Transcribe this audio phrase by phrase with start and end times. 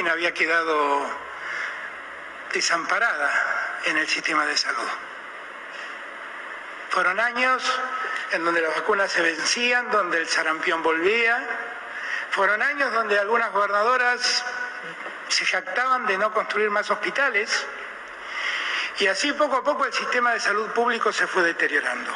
[0.00, 1.06] Argentina había quedado
[2.54, 4.88] desamparada en el sistema de salud.
[6.88, 7.62] Fueron años
[8.32, 11.46] en donde las vacunas se vencían, donde el sarampión volvía.
[12.30, 14.42] Fueron años donde algunas gobernadoras
[15.28, 17.66] se jactaban de no construir más hospitales.
[19.00, 22.10] Y así poco a poco el sistema de salud público se fue deteriorando.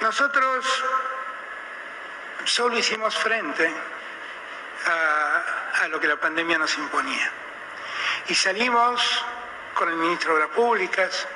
[0.00, 0.84] Nosotros
[2.46, 3.70] solo hicimos frente
[4.86, 7.30] a, lo que la pandemia nos imponía.
[8.28, 9.24] Y salimos
[9.74, 11.26] con el ministro de Obras Públicas,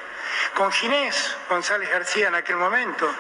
[0.55, 3.13] con Ginés González García en aquel momento,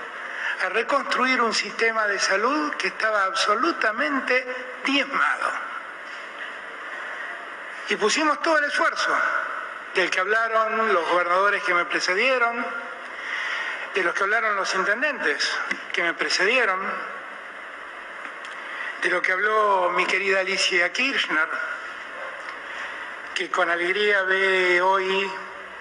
[0.64, 4.46] a reconstruir un sistema de salud que estaba absolutamente
[4.84, 5.50] diezmado.
[7.88, 9.14] Y pusimos todo el esfuerzo
[9.94, 12.64] del que hablaron los gobernadores que me precedieron,
[13.94, 15.50] de los que hablaron los intendentes
[15.92, 16.80] que me precedieron,
[19.02, 21.48] de lo que habló mi querida Alicia Kirchner,
[23.34, 25.30] que con alegría ve hoy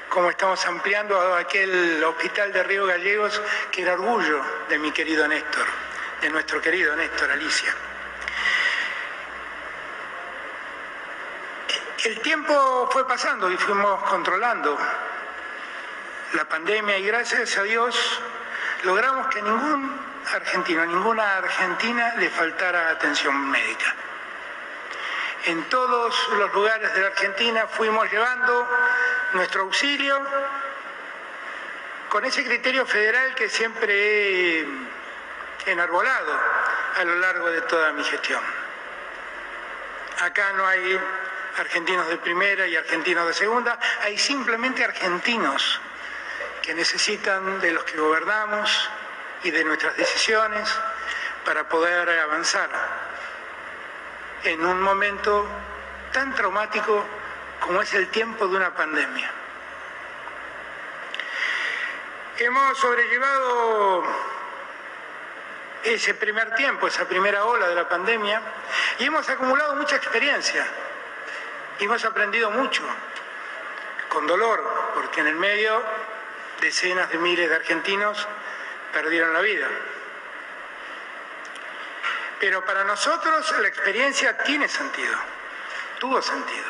[0.09, 3.41] cómo estamos ampliando aquel hospital de Río Gallegos,
[3.71, 5.65] que era orgullo de mi querido Néstor,
[6.21, 7.73] de nuestro querido Néstor Alicia.
[12.03, 14.77] El tiempo fue pasando y fuimos controlando
[16.33, 18.21] la pandemia y gracias a Dios
[18.83, 23.93] logramos que ningún argentino, ninguna argentina le faltara atención médica.
[25.45, 28.67] En todos los lugares de la Argentina fuimos llevando
[29.33, 30.19] nuestro auxilio
[32.09, 34.67] con ese criterio federal que siempre he
[35.67, 36.39] enarbolado
[36.97, 38.41] a lo largo de toda mi gestión.
[40.21, 40.99] Acá no hay
[41.57, 45.79] argentinos de primera y argentinos de segunda, hay simplemente argentinos
[46.61, 48.89] que necesitan de los que gobernamos
[49.45, 50.67] y de nuestras decisiones
[51.45, 52.67] para poder avanzar
[54.43, 55.47] en un momento
[56.11, 57.05] tan traumático
[57.59, 59.31] como es el tiempo de una pandemia.
[62.39, 64.03] Hemos sobrellevado
[65.83, 68.41] ese primer tiempo, esa primera ola de la pandemia,
[68.97, 70.65] y hemos acumulado mucha experiencia.
[71.79, 72.81] Hemos aprendido mucho,
[74.09, 75.83] con dolor, porque en el medio
[76.61, 78.27] decenas de miles de argentinos
[78.95, 79.67] perdieron la vida.
[82.39, 85.17] Pero para nosotros la experiencia tiene sentido,
[85.99, 86.65] tuvo sentido,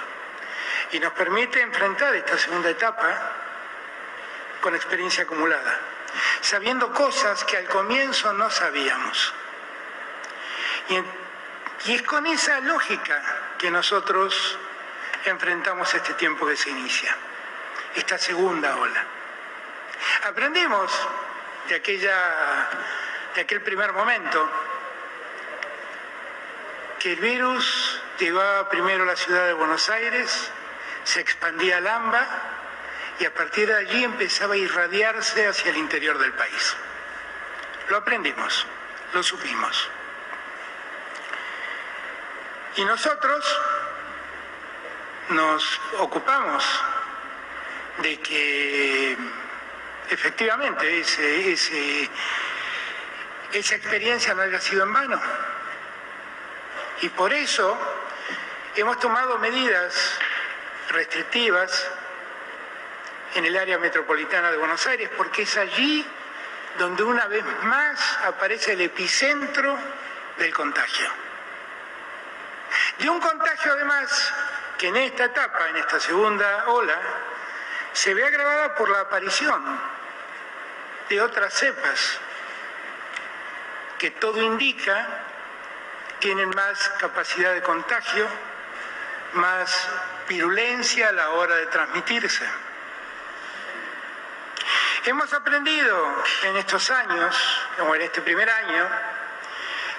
[0.92, 3.32] y nos permite enfrentar esta segunda etapa
[4.60, 5.80] con experiencia acumulada,
[6.42, 9.34] sabiendo cosas que al comienzo no sabíamos.
[10.90, 11.04] Y,
[11.94, 13.22] es con esa lógica
[13.60, 14.58] que nosotros
[15.26, 17.16] enfrentamos este tiempo que se inicia,
[17.94, 19.04] esta segunda ola.
[20.24, 20.92] Aprendimos
[21.68, 22.70] de, aquella,
[23.36, 24.50] de aquel primer momento
[27.00, 30.52] que el virus llegaba primero a la ciudad de Buenos Aires,
[31.04, 32.28] se expandía al AMBA
[33.20, 36.76] y a partir de allí empezaba a irradiarse hacia el interior del país.
[37.90, 38.66] Lo aprendimos,
[39.14, 39.90] lo supimos.
[42.78, 43.62] Y nosotros
[45.30, 46.84] nos ocupamos
[48.00, 49.18] de que
[50.10, 51.00] efectivamente
[53.54, 55.22] esa experiencia no haya sido en vano.
[57.02, 57.78] Y por eso
[58.76, 60.18] hemos tomado medidas
[60.90, 61.90] restrictivas
[63.36, 66.06] en el área metropolitana de Buenos Aires, porque es allí
[66.78, 69.78] donde una vez más aparece el epicentro
[70.38, 71.10] del contagio.
[72.98, 74.34] De un contagio además
[74.78, 77.00] que en esta etapa, en esta segunda ola,
[77.94, 79.95] se ve agravada por la aparición
[81.10, 82.20] de otras cepas
[84.00, 85.08] que todo indica
[86.20, 88.28] tienen más capacidad de contagio,
[89.34, 89.88] más
[90.28, 92.46] virulencia a la hora de transmitirse.
[95.06, 98.90] Hemos aprendido en estos años, como en este primer año,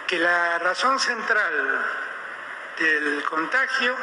[0.07, 1.85] que la razón central
[2.79, 3.97] del contagio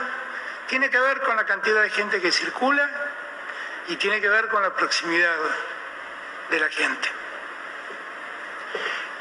[0.68, 2.90] tiene que ver con la cantidad de gente que circula
[3.88, 5.36] y tiene que ver con la proximidad
[6.50, 7.10] de la gente.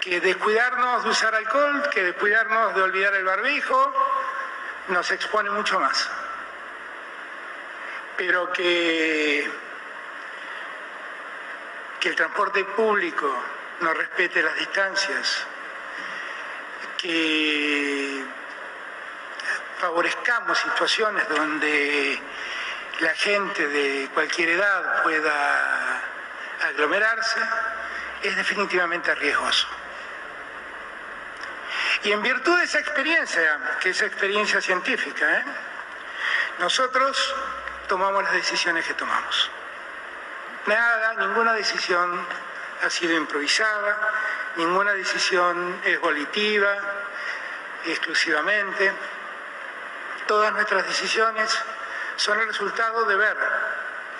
[0.01, 3.95] que descuidarnos de usar alcohol, que descuidarnos de olvidar el barbijo,
[4.89, 6.11] nos expone mucho más.
[8.17, 9.49] Pero que,
[12.01, 13.33] que el transporte público
[13.81, 15.47] no respete las distancias,
[16.99, 18.25] que
[19.79, 22.21] favorezcamos situaciones donde
[23.01, 25.92] la gente de cualquier edad pueda
[26.63, 27.41] aglomerarse,
[28.23, 29.67] es definitivamente riesgoso.
[32.05, 35.45] Y en virtud de esa experiencia, que es experiencia científica, ¿eh?
[36.59, 37.35] nosotros
[37.89, 39.51] tomamos las decisiones que tomamos.
[40.67, 42.27] Nada, ninguna decisión
[42.83, 43.99] ha sido improvisada,
[44.57, 46.77] ninguna decisión es volitiva
[47.85, 48.93] exclusivamente.
[50.27, 51.57] Todas nuestras decisiones
[52.17, 53.37] son el resultado de ver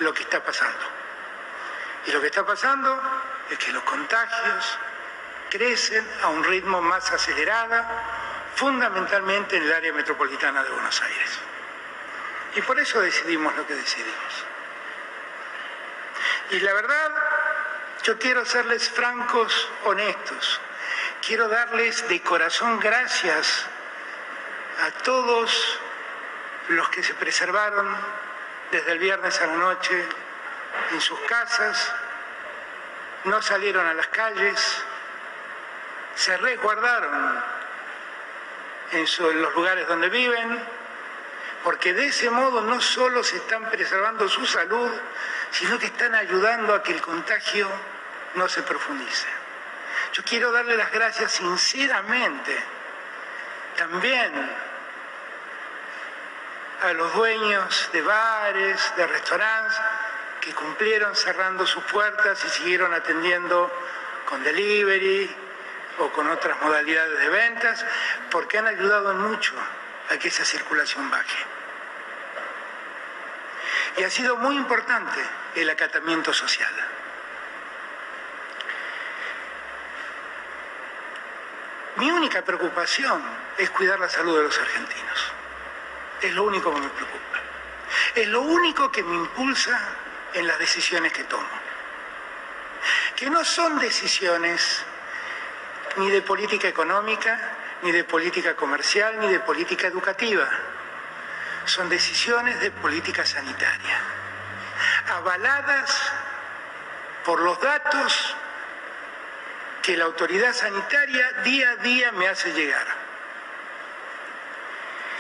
[0.01, 1.02] lo que está pasando.
[2.07, 3.01] Y lo que está pasando
[3.51, 4.79] es que los contagios
[5.51, 7.85] crecen a un ritmo más acelerado,
[8.55, 11.39] fundamentalmente en el área metropolitana de Buenos Aires.
[12.55, 14.45] Y por eso decidimos lo que decidimos.
[16.51, 17.13] Y la verdad,
[18.03, 20.61] yo quiero serles francos, honestos.
[21.27, 23.67] Quiero darles de corazón gracias
[24.87, 25.79] a todos
[26.69, 27.97] los que se preservaron
[28.71, 30.07] desde el viernes a la noche
[30.91, 31.93] en sus casas,
[33.25, 34.85] no salieron a las calles,
[36.15, 37.43] se resguardaron
[38.93, 39.07] en,
[39.41, 40.63] los lugares donde viven,
[41.65, 44.91] porque de ese modo no solo se están preservando su salud,
[45.51, 47.69] sino que están ayudando a que el contagio
[48.35, 49.29] no se profundice.
[50.13, 52.63] Yo quiero darle las gracias sinceramente
[53.77, 54.33] también
[56.83, 59.81] a los dueños de bares, de restaurantes,
[60.43, 63.73] que cumplieron cerrando sus puertas y siguieron atendiendo
[64.29, 65.31] con delivery
[66.01, 67.87] o con otras modalidades de ventas,
[68.29, 69.55] porque han ayudado mucho
[70.11, 71.39] a que esa circulación baje.
[73.99, 75.21] Y ha sido muy importante
[75.55, 76.75] el acatamiento social.
[81.97, 83.23] Mi única preocupación
[83.59, 85.33] es cuidar la salud de los argentinos.
[86.21, 87.39] Es lo único que me preocupa.
[88.17, 89.99] Es lo único que me impulsa
[90.35, 91.49] en las decisiones que tomo.
[93.17, 94.85] Que no son decisiones
[95.97, 97.39] ni de política económica,
[97.83, 100.49] ni de política comercial, ni de política educativa.
[101.65, 104.01] Son decisiones de política sanitaria,
[105.09, 106.13] avaladas
[107.25, 108.37] por los datos
[109.83, 112.87] que la autoridad sanitaria día a día me hace llegar.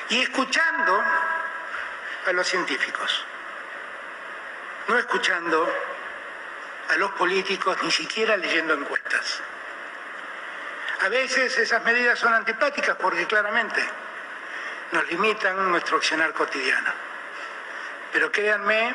[0.09, 1.03] Y escuchando
[2.27, 3.25] a los científicos,
[4.93, 5.67] no escuchando
[6.91, 9.41] a los políticos, ni siquiera leyendo encuestas.
[11.01, 13.83] A veces esas medidas son antipáticas porque claramente
[14.93, 16.91] nos limitan nuestro accionar cotidiano.
[18.13, 18.95] Pero créanme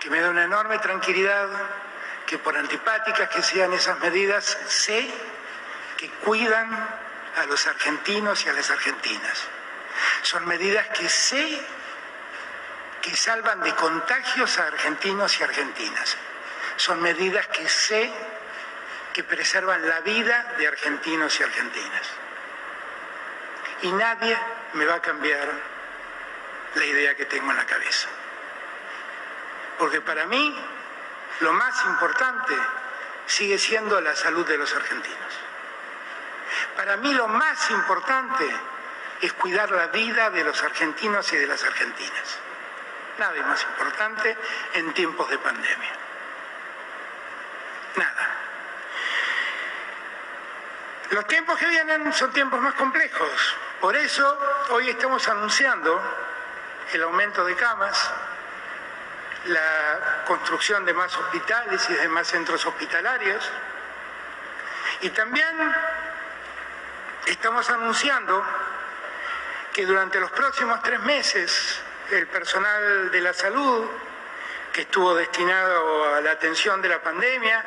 [0.00, 1.48] que me da una enorme tranquilidad
[2.26, 5.06] que por antipáticas que sean esas medidas, sé
[5.98, 9.42] que cuidan a los argentinos y a las argentinas.
[10.22, 11.60] Son medidas que sé
[13.04, 16.16] que salvan de contagios a argentinos y argentinas.
[16.76, 18.10] Son medidas que sé
[19.12, 22.06] que preservan la vida de argentinos y argentinas.
[23.82, 24.38] Y nadie
[24.72, 25.52] me va a cambiar
[26.76, 28.08] la idea que tengo en la cabeza.
[29.78, 30.56] Porque para mí
[31.40, 32.54] lo más importante
[33.26, 35.34] sigue siendo la salud de los argentinos.
[36.74, 38.48] Para mí lo más importante
[39.20, 42.38] es cuidar la vida de los argentinos y de las argentinas.
[43.18, 44.36] Nada es más importante
[44.74, 45.92] en tiempos de pandemia.
[47.96, 48.28] Nada.
[51.10, 53.56] Los tiempos que vienen son tiempos más complejos.
[53.80, 54.38] Por eso
[54.70, 56.02] hoy estamos anunciando
[56.92, 58.10] el aumento de camas,
[59.46, 63.48] la construcción de más hospitales y de más centros hospitalarios.
[65.02, 65.72] Y también
[67.26, 68.44] estamos anunciando
[69.72, 73.88] que durante los próximos tres meses el personal de la salud
[74.72, 77.64] que estuvo destinado a la atención de la pandemia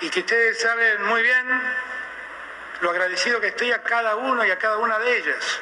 [0.00, 1.46] y que ustedes saben muy bien
[2.80, 5.60] lo agradecido que estoy a cada uno y a cada una de ellas,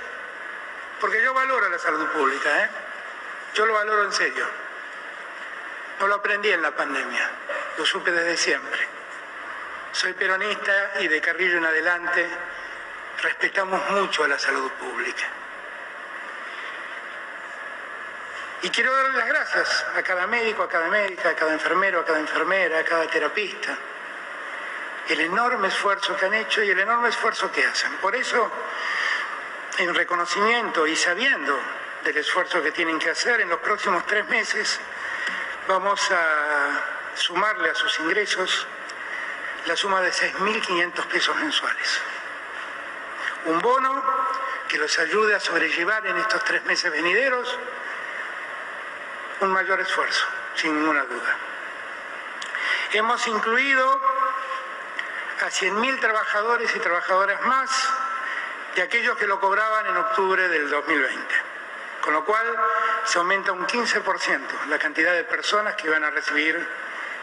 [1.00, 2.68] porque yo valoro la salud pública, ¿eh?
[3.54, 4.46] yo lo valoro en serio.
[6.00, 7.30] No lo aprendí en la pandemia,
[7.78, 8.80] lo supe desde siempre.
[9.92, 12.28] Soy peronista y de Carrillo en adelante
[13.22, 15.24] respetamos mucho a la salud pública.
[18.62, 22.04] Y quiero darle las gracias a cada médico, a cada médica, a cada enfermero, a
[22.04, 23.76] cada enfermera, a cada terapista,
[25.08, 27.92] el enorme esfuerzo que han hecho y el enorme esfuerzo que hacen.
[27.98, 28.50] Por eso,
[29.78, 31.58] en reconocimiento y sabiendo
[32.02, 34.80] del esfuerzo que tienen que hacer, en los próximos tres meses
[35.68, 36.80] vamos a
[37.14, 38.66] sumarle a sus ingresos
[39.66, 42.00] la suma de 6.500 pesos mensuales.
[43.46, 44.02] Un bono
[44.68, 47.58] que los ayude a sobrellevar en estos tres meses venideros
[49.40, 51.36] un mayor esfuerzo, sin ninguna duda.
[52.92, 54.00] Hemos incluido
[55.42, 57.70] a 100.000 trabajadores y trabajadoras más
[58.74, 61.34] de aquellos que lo cobraban en octubre del 2020,
[62.00, 62.46] con lo cual
[63.04, 66.66] se aumenta un 15% la cantidad de personas que van a recibir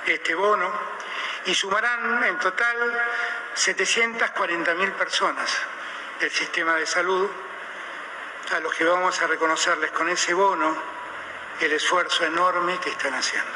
[0.05, 0.71] este bono
[1.45, 2.77] y sumarán en total
[3.55, 5.51] 740.000 personas
[6.19, 7.29] del sistema de salud
[8.55, 11.02] a los que vamos a reconocerles con ese bono
[11.61, 13.51] el esfuerzo enorme que están haciendo.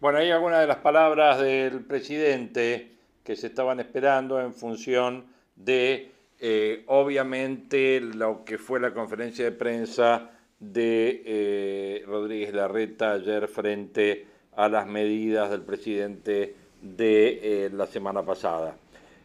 [0.00, 2.92] Bueno, hay algunas de las palabras del presidente
[3.24, 5.26] que se estaban esperando en función
[5.56, 13.48] de, eh, obviamente, lo que fue la conferencia de prensa de eh, Rodríguez Larreta ayer
[13.48, 18.76] frente a las medidas del presidente de eh, la semana pasada.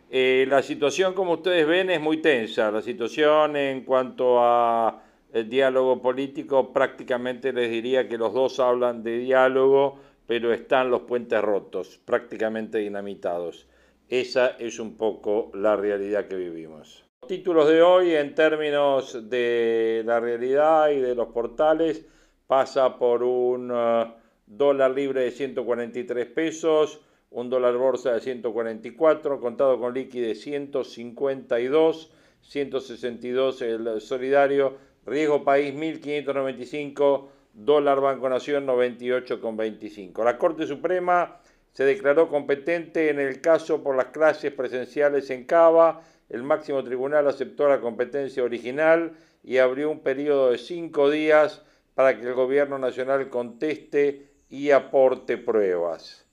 [0.09, 2.71] la situación, como ustedes ven, es muy tensa.
[2.71, 5.02] La situación en cuanto a
[5.33, 9.97] el diálogo político, prácticamente les diría que los dos hablan de diálogo,
[10.27, 13.67] pero están los puentes rotos, prácticamente dinamitados.
[14.07, 17.03] Esa es un poco la realidad que vivimos.
[17.23, 22.05] Los títulos de hoy en términos de la realidad y de los portales
[22.45, 24.13] pasa por un uh,
[24.45, 32.11] dólar libre de 143 pesos, un dólar bolsa de 144, contado con liquidez 152,
[32.41, 40.23] 162 el solidario, riesgo país 1595, dólar Banco Nación 98,25.
[40.23, 41.39] La Corte Suprema
[41.73, 46.01] se declaró competente en el caso por las clases presenciales en Cava.
[46.29, 51.61] El máximo tribunal aceptó la competencia original y abrió un periodo de cinco días
[51.95, 56.25] para que el gobierno nacional conteste y aporte pruebas.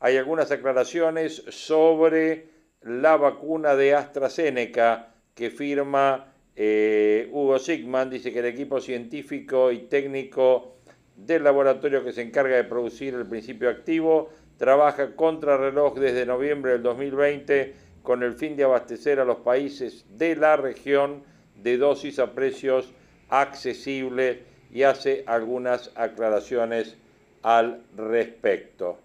[0.00, 2.48] Hay algunas aclaraciones sobre
[2.82, 9.80] la vacuna de AstraZeneca que firma eh, Hugo Sigman, dice que el equipo científico y
[9.80, 10.76] técnico
[11.14, 16.72] del laboratorio que se encarga de producir el principio activo trabaja contra reloj desde noviembre
[16.72, 21.24] del 2020 con el fin de abastecer a los países de la región
[21.62, 22.92] de dosis a precios
[23.28, 24.38] accesibles
[24.72, 26.96] y hace algunas aclaraciones
[27.42, 28.98] al respecto.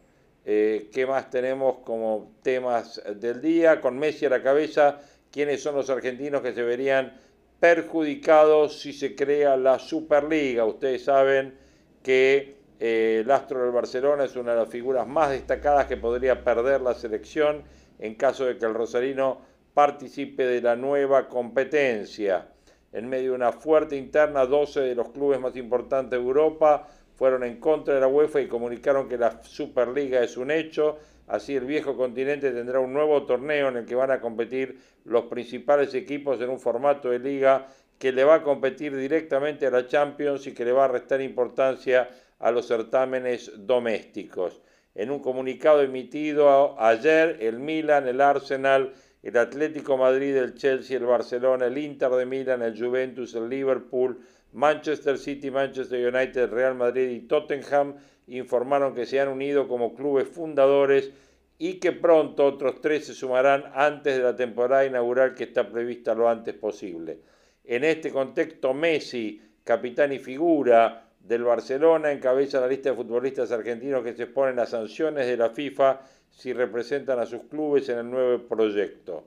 [0.46, 3.82] Eh, ¿Qué más tenemos como temas del día?
[3.82, 5.00] Con Messi a la cabeza,
[5.32, 7.14] ¿quiénes son los argentinos que se verían
[7.62, 10.66] perjudicados si se crea la Superliga?
[10.66, 11.54] Ustedes saben
[12.02, 16.44] que eh, el astro del Barcelona es una de las figuras más destacadas que podría
[16.44, 17.62] perder la selección
[18.00, 19.42] en caso de que el Rosarino
[19.76, 22.48] participe de la nueva competencia.
[22.92, 27.44] En medio de una fuerte interna, 12 de los clubes más importantes de Europa fueron
[27.44, 30.98] en contra de la UEFA y comunicaron que la Superliga es un hecho.
[31.32, 35.28] Así el viejo continente tendrá un nuevo torneo en el que van a competir los
[35.28, 39.88] principales equipos en un formato de liga que le va a competir directamente a la
[39.88, 44.62] Champions y que le va a restar importancia a los certámenes domésticos.
[44.94, 48.92] En un comunicado emitido ayer, el Milan, el Arsenal,
[49.24, 54.20] el Atlético Madrid, el Chelsea, el Barcelona, el Inter de Milan, el Juventus, el Liverpool,
[54.52, 57.96] Manchester City, Manchester United, Real Madrid y Tottenham
[58.38, 61.12] informaron que se han unido como clubes fundadores
[61.58, 66.16] y que pronto otros tres se sumarán antes de la temporada inaugural que está prevista
[66.16, 67.20] lo antes posible.
[67.64, 74.04] En este contexto, Messi, capitán y figura del Barcelona, encabeza la lista de futbolistas argentinos
[74.04, 78.10] que se exponen a sanciones de la FIFA si representan a sus clubes en el
[78.10, 79.26] nuevo proyecto.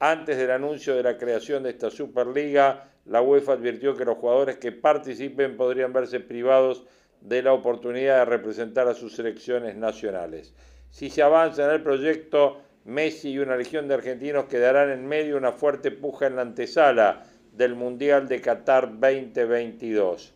[0.00, 4.56] Antes del anuncio de la creación de esta Superliga, la UEFA advirtió que los jugadores
[4.56, 6.84] que participen podrían verse privados
[7.28, 10.54] de la oportunidad de representar a sus selecciones nacionales.
[10.90, 15.32] Si se avanza en el proyecto, Messi y una legión de argentinos quedarán en medio
[15.32, 20.34] de una fuerte puja en la antesala del Mundial de Qatar 2022.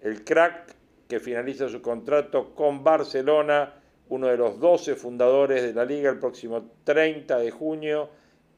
[0.00, 0.74] El crack
[1.06, 3.74] que finaliza su contrato con Barcelona,
[4.08, 8.08] uno de los 12 fundadores de la liga el próximo 30 de junio,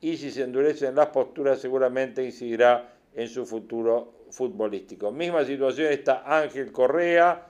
[0.01, 5.11] y si se endurecen las posturas seguramente incidirá en su futuro futbolístico.
[5.11, 7.49] Misma situación está Ángel Correa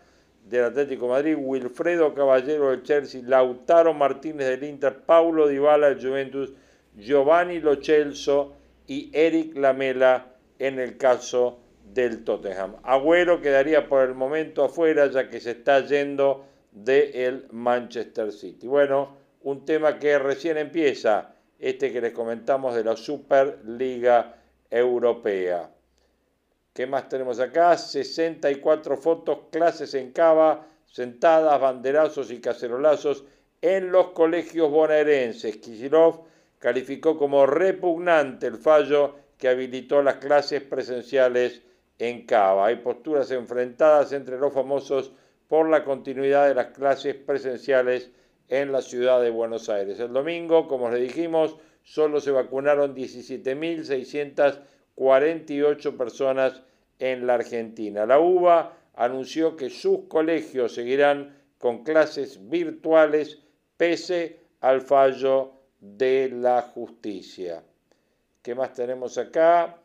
[0.49, 6.53] del Atlético Madrid, Wilfredo Caballero del Chelsea, Lautaro Martínez del Inter, Paulo Dybala del Juventus,
[6.97, 8.55] Giovanni Lo Celso
[8.87, 10.27] y Eric Lamela
[10.59, 11.59] en el caso
[11.93, 12.77] del Tottenham.
[12.85, 18.69] Agüero quedaría por el momento afuera ya que se está yendo del Manchester City.
[18.69, 24.37] Bueno, un tema que recién empieza, este que les comentamos de la Superliga
[24.71, 25.71] Europea.
[26.77, 27.79] ¿Qué más tenemos acá?
[27.79, 33.25] 64 fotos, clases en cava, sentadas, banderazos y cacerolazos
[33.63, 35.57] en los colegios bonaerenses.
[35.57, 36.19] Kicillof
[36.59, 41.63] calificó como repugnante el fallo que habilitó las clases presenciales
[41.99, 42.67] en Cava.
[42.67, 45.13] Hay posturas enfrentadas entre los famosos
[45.49, 48.11] por la continuidad de las clases presenciales
[48.49, 49.99] en la ciudad de Buenos Aires.
[49.99, 52.95] El domingo, como les dijimos, solo se vacunaron
[54.97, 56.63] 17.648 personas
[56.99, 58.07] en la Argentina.
[58.07, 63.39] La UBA anunció que sus colegios seguirán con clases virtuales
[63.77, 67.63] pese al fallo de la justicia.
[68.43, 69.79] ¿Qué más tenemos acá?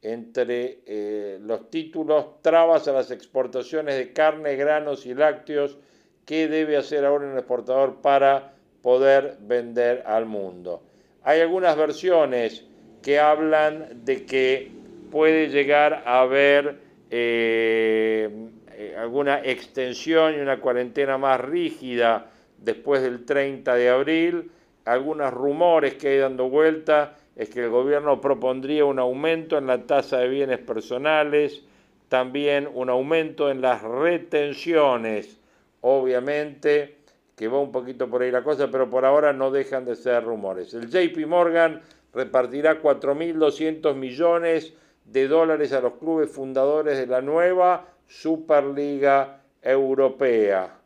[0.00, 5.78] Entre eh, los títulos, trabas a las exportaciones de carne, granos y lácteos.
[6.24, 10.82] ¿Qué debe hacer ahora un exportador para poder vender al mundo?
[11.22, 12.64] Hay algunas versiones
[13.02, 14.70] que hablan de que
[15.10, 16.78] puede llegar a haber
[17.10, 18.28] eh,
[18.72, 24.50] eh, alguna extensión y una cuarentena más rígida después del 30 de abril.
[24.84, 29.86] Algunos rumores que hay dando vuelta es que el gobierno propondría un aumento en la
[29.86, 31.62] tasa de bienes personales,
[32.08, 35.38] también un aumento en las retenciones,
[35.82, 36.98] obviamente
[37.38, 40.24] que va un poquito por ahí la cosa, pero por ahora no dejan de ser
[40.24, 40.74] rumores.
[40.74, 41.80] El JP Morgan
[42.12, 44.74] repartirá 4.200 millones
[45.04, 50.78] de dólares a los clubes fundadores de la nueva Superliga Europea.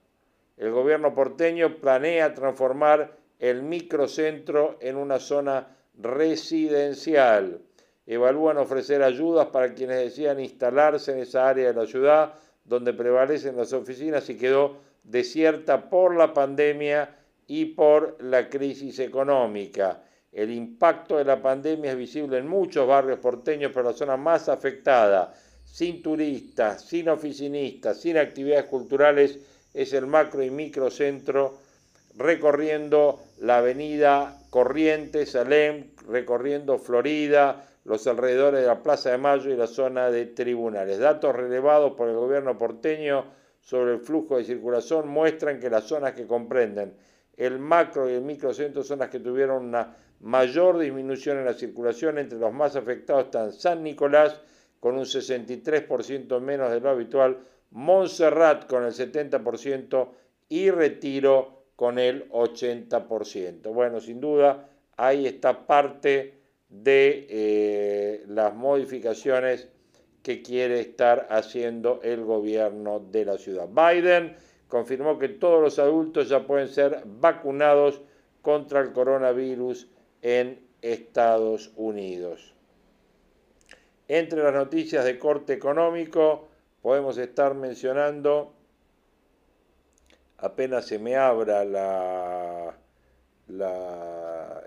[0.56, 7.60] El gobierno porteño planea transformar el microcentro en una zona residencial.
[8.06, 13.56] Evalúan ofrecer ayudas para quienes decían instalarse en esa área de la ciudad donde prevalecen
[13.56, 20.02] las oficinas y quedó desierta por la pandemia y por la crisis económica.
[20.32, 24.48] El impacto de la pandemia es visible en muchos barrios porteños, pero la zona más
[24.48, 29.38] afectada, sin turistas, sin oficinistas, sin actividades culturales,
[29.74, 31.58] es el macro y microcentro,
[32.16, 39.56] recorriendo la avenida Corrientes, Salem, recorriendo Florida, los alrededores de la Plaza de Mayo y
[39.56, 40.98] la zona de tribunales.
[40.98, 43.26] Datos relevados por el gobierno porteño
[43.60, 46.94] sobre el flujo de circulación muestran que las zonas que comprenden
[47.36, 52.18] el macro y el microcentro son las que tuvieron una mayor disminución en la circulación.
[52.18, 54.40] Entre los más afectados están San Nicolás
[54.80, 57.38] con un 63% menos de lo habitual,
[57.70, 60.08] Montserrat con el 70%
[60.48, 63.72] y Retiro con el 80%.
[63.72, 66.34] Bueno, sin duda, ahí está parte
[66.68, 69.68] de eh, las modificaciones
[70.22, 73.68] que quiere estar haciendo el gobierno de la ciudad.
[73.68, 74.36] Biden
[74.68, 78.00] confirmó que todos los adultos ya pueden ser vacunados
[78.40, 79.88] contra el coronavirus
[80.22, 82.54] en Estados Unidos.
[84.08, 86.48] Entre las noticias de corte económico
[86.80, 88.52] podemos estar mencionando,
[90.38, 92.74] apenas se me abra la,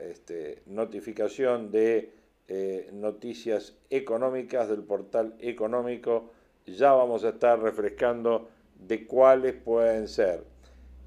[0.01, 2.11] este, notificación de
[2.47, 6.31] eh, noticias económicas del portal económico,
[6.65, 10.43] ya vamos a estar refrescando de cuáles pueden ser.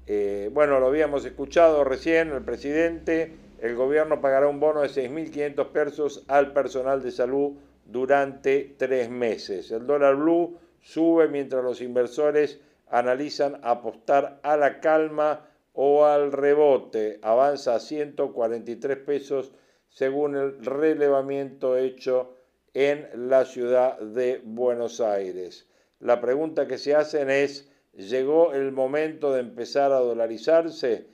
[0.07, 5.67] Eh, bueno, lo habíamos escuchado recién, el presidente, el gobierno pagará un bono de 6.500
[5.71, 7.53] pesos al personal de salud
[7.85, 9.71] durante tres meses.
[9.71, 17.19] El dólar blue sube mientras los inversores analizan apostar a la calma o al rebote.
[17.21, 19.51] Avanza a 143 pesos
[19.89, 22.35] según el relevamiento hecho
[22.73, 25.67] en la ciudad de Buenos Aires.
[25.99, 31.07] La pregunta que se hacen es, ¿llegó el momento de empezar a dolarizarse?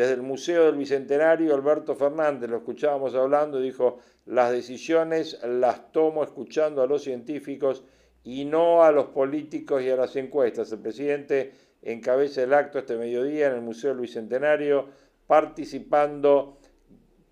[0.00, 6.24] Desde el Museo del Bicentenario, Alberto Fernández, lo escuchábamos hablando, dijo, las decisiones las tomo
[6.24, 7.84] escuchando a los científicos
[8.24, 10.72] y no a los políticos y a las encuestas.
[10.72, 14.86] El presidente encabeza el acto este mediodía en el Museo del Bicentenario,
[15.26, 16.56] participando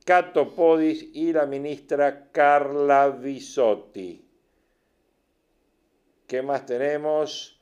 [0.05, 4.29] Cato Podis y la ministra Carla Bisotti.
[6.27, 7.58] ¿Qué más tenemos?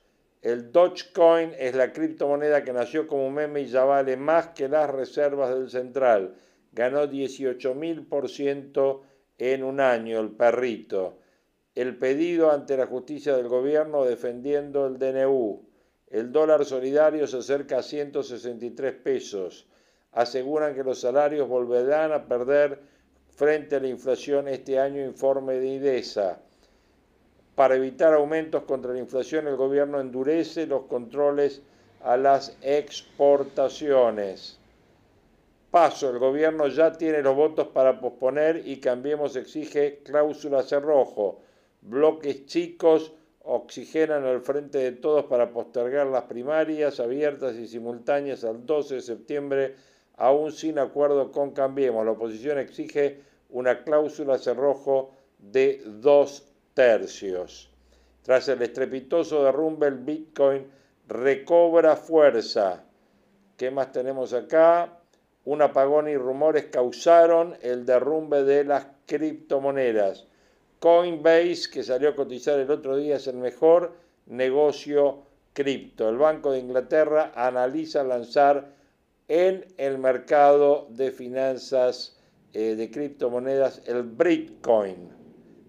[0.47, 4.89] El Dogecoin es la criptomoneda que nació como meme y ya vale más que las
[4.89, 6.37] reservas del central.
[6.73, 9.01] Ganó 18.000%
[9.39, 11.19] en un año el perrito.
[11.75, 15.69] El pedido ante la justicia del gobierno defendiendo el DNU.
[16.07, 19.67] El dólar solidario se acerca a 163 pesos.
[20.13, 22.79] Aseguran que los salarios volverán a perder
[23.31, 26.46] frente a la inflación este año, informe de IDESA.
[27.57, 31.63] Para evitar aumentos contra la inflación, el gobierno endurece los controles
[32.03, 34.59] a las exportaciones.
[35.71, 41.41] Paso, el gobierno ya tiene los votos para posponer y Cambiemos exige cláusula cerrojo.
[41.81, 48.67] Bloques chicos oxigenan al frente de todos para postergar las primarias abiertas y simultáneas al
[48.67, 49.77] 12 de septiembre,
[50.19, 52.05] aún sin acuerdo con Cambiemos.
[52.05, 57.71] La oposición exige una cláusula cerrojo de dos tercios.
[58.23, 60.67] Tras el estrepitoso derrumbe, el Bitcoin
[61.09, 62.85] recobra fuerza.
[63.57, 64.99] ¿Qué más tenemos acá?
[65.47, 70.27] Un apagón y rumores causaron el derrumbe de las criptomonedas.
[70.79, 73.95] Coinbase, que salió a cotizar el otro día, es el mejor
[74.27, 75.23] negocio
[75.55, 76.11] cripto.
[76.11, 78.75] El Banco de Inglaterra analiza lanzar
[79.29, 82.19] en el mercado de finanzas
[82.53, 85.26] eh, de criptomonedas el Bitcoin.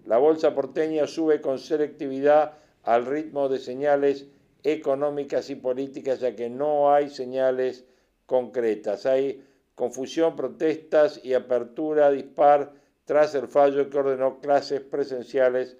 [0.08, 4.24] La bolsa porteña sube con selectividad al ritmo de señales
[4.62, 7.84] económicas y políticas, ya que no hay señales
[8.24, 9.04] concretas.
[9.04, 9.44] Hay
[9.74, 12.72] confusión, protestas y apertura dispar
[13.04, 15.76] tras el fallo que ordenó clases presenciales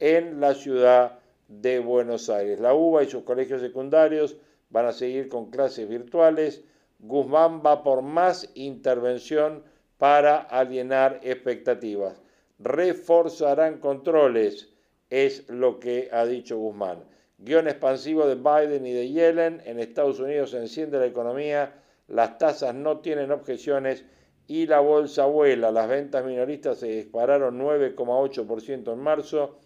[0.00, 2.58] en la ciudad de Buenos Aires.
[2.58, 4.36] La UBA y sus colegios secundarios
[4.70, 6.64] van a seguir con clases virtuales.
[6.98, 9.62] Guzmán va por más intervención
[9.98, 12.20] para alienar expectativas.
[12.58, 14.68] Reforzarán controles,
[15.10, 17.04] es lo que ha dicho Guzmán.
[17.38, 19.62] Guión expansivo de Biden y de Yellen.
[19.64, 21.72] En Estados Unidos se enciende la economía
[22.08, 24.04] las tasas no tienen objeciones
[24.46, 25.70] y la bolsa vuela.
[25.70, 29.58] Las ventas minoristas se dispararon 9,8% en marzo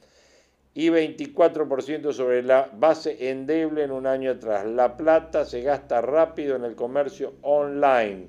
[0.75, 4.67] y 24% sobre la base endeble en un año atrás.
[4.67, 8.27] La plata se gasta rápido en el comercio online,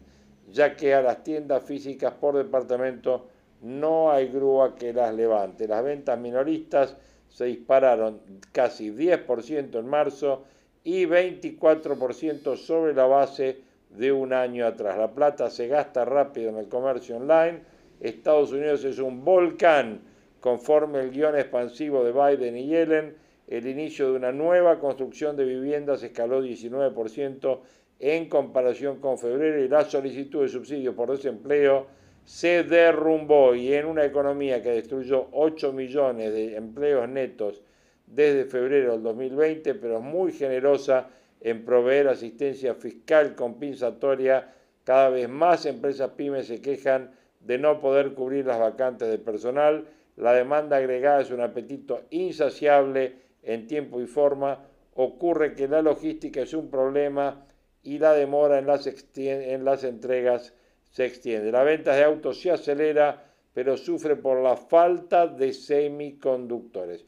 [0.52, 3.30] ya que a las tiendas físicas por departamento
[3.64, 5.68] no hay grúa que las levante.
[5.68, 6.96] Las ventas minoristas
[7.30, 8.20] se dispararon
[8.52, 10.44] casi 10% en marzo
[10.84, 14.98] y 24% sobre la base de un año atrás.
[14.98, 17.62] La plata se gasta rápido en el comercio online.
[18.02, 20.02] Estados Unidos es un volcán
[20.42, 23.16] conforme el guion expansivo de Biden y Yellen.
[23.48, 27.60] El inicio de una nueva construcción de viviendas escaló 19%
[28.00, 31.88] en comparación con febrero y la solicitud de subsidios por desempleo
[32.26, 37.62] se derrumbó y en una economía que destruyó 8 millones de empleos netos
[38.08, 41.10] desde febrero del 2020, pero muy generosa
[41.42, 44.54] en proveer asistencia fiscal compensatoria.
[44.84, 49.86] Cada vez más empresas pymes se quejan de no poder cubrir las vacantes de personal.
[50.16, 54.66] La demanda agregada es un apetito insaciable en tiempo y forma.
[54.96, 57.46] Ocurre que la logística es un problema
[57.82, 60.54] y la demora en las, en las entregas
[60.94, 61.52] se extiende.
[61.52, 67.04] La venta de autos se acelera, pero sufre por la falta de semiconductores.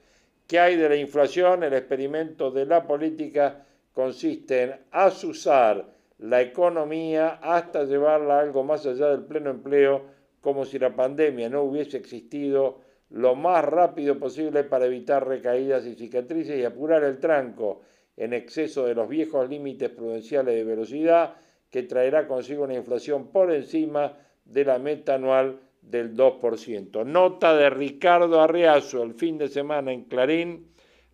[0.48, 1.64] ¿Qué hay de la inflación?
[1.64, 5.86] El experimento de la política consiste en asusar
[6.18, 10.04] la economía hasta llevarla algo más allá del pleno empleo,
[10.42, 12.80] como si la pandemia no hubiese existido,
[13.12, 17.82] lo más rápido posible para evitar recaídas y cicatrices y apurar el tranco
[18.18, 21.36] en exceso de los viejos límites prudenciales de velocidad
[21.70, 24.14] que traerá consigo una inflación por encima
[24.46, 27.06] de la meta anual del 2%.
[27.06, 30.68] Nota de Ricardo Arriazo el fin de semana en Clarín,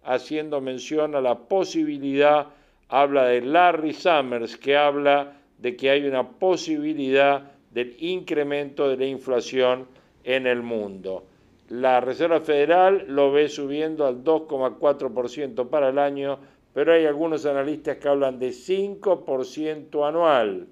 [0.03, 2.47] haciendo mención a la posibilidad
[2.91, 9.05] habla de Larry Summers, que habla de que hay una posibilidad del incremento de la
[9.05, 9.87] inflación
[10.23, 11.23] en el mundo.
[11.69, 16.37] La Reserva Federal lo ve subiendo al 2,4% para el año,
[16.73, 20.67] pero hay algunos analistas que hablan de 5% anual.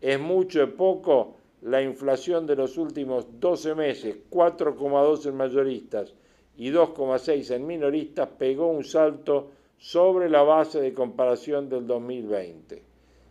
[0.00, 1.36] ¿Es mucho o poco?
[1.62, 6.14] La inflación de los últimos 12 meses, 4,2 en mayoristas
[6.56, 12.82] y 2,6 en minoristas, pegó un salto sobre la base de comparación del 2020.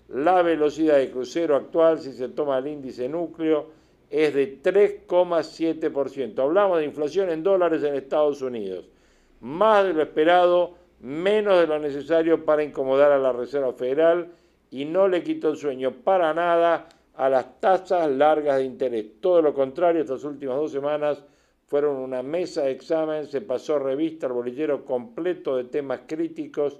[0.10, 3.68] La velocidad de crucero actual, si se toma el índice núcleo,
[4.10, 6.40] es de 3,7%.
[6.40, 8.90] Hablamos de inflación en dólares en Estados Unidos.
[9.42, 14.32] Más de lo esperado, menos de lo necesario para incomodar a la Reserva Federal
[14.72, 19.06] y no le quitó el sueño para nada a las tasas largas de interés.
[19.22, 21.24] Todo lo contrario, estas últimas dos semanas
[21.66, 26.80] fueron una mesa de examen, se pasó revista al bolillero completo de temas críticos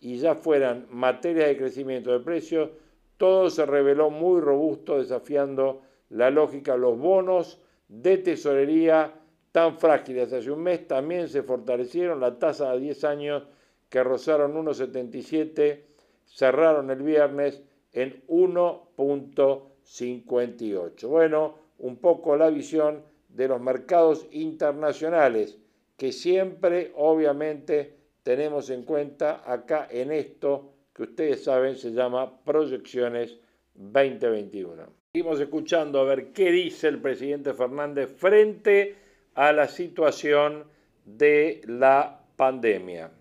[0.00, 2.70] y ya fueran materias de crecimiento de precios,
[3.16, 6.76] todo se reveló muy robusto, desafiando la lógica.
[6.76, 9.14] Los bonos de tesorería
[9.52, 13.42] tan frágiles hace un mes también se fortalecieron, la tasa de 10 años
[13.88, 15.86] que rozaron 1,77
[16.26, 21.08] cerraron el viernes en 1.58.
[21.08, 25.58] Bueno, un poco la visión de los mercados internacionales,
[25.96, 33.38] que siempre obviamente tenemos en cuenta acá en esto que ustedes saben se llama proyecciones
[33.74, 34.82] 2021.
[35.12, 38.96] Seguimos escuchando a ver qué dice el presidente Fernández frente
[39.34, 40.64] a la situación
[41.04, 43.12] de la pandemia.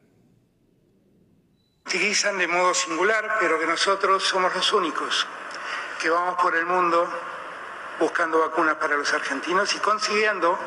[1.85, 5.27] Utilizan de modo singular, pero que nosotros somos los únicos
[6.01, 7.07] que vamos por el mundo
[7.99, 10.57] buscando vacunas para los argentinos y consiguiendo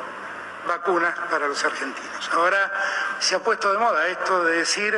[0.67, 2.31] vacunas para los argentinos.
[2.33, 2.73] Ahora
[3.19, 4.95] se ha puesto de moda esto de decir,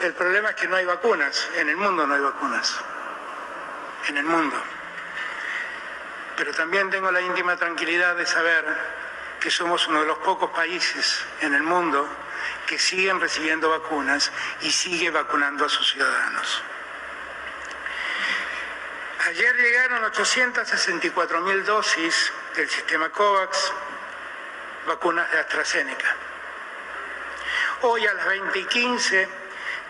[0.00, 2.76] el problema es que no hay vacunas, en el mundo no hay vacunas,
[4.08, 4.56] en el mundo.
[6.36, 8.64] Pero también tengo la íntima tranquilidad de saber
[9.40, 12.08] que somos uno de los pocos países en el mundo
[12.66, 14.30] que siguen recibiendo vacunas
[14.60, 16.62] y sigue vacunando a sus ciudadanos.
[19.26, 23.72] Ayer llegaron 864 mil dosis del sistema COVAX,
[24.86, 26.14] vacunas de AstraZeneca.
[27.82, 29.28] Hoy a las 20 y 15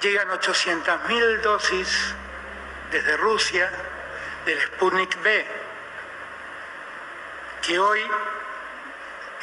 [0.00, 2.14] llegan 800 mil dosis
[2.90, 3.72] desde Rusia
[4.44, 5.46] del Sputnik B,
[7.62, 8.02] que hoy,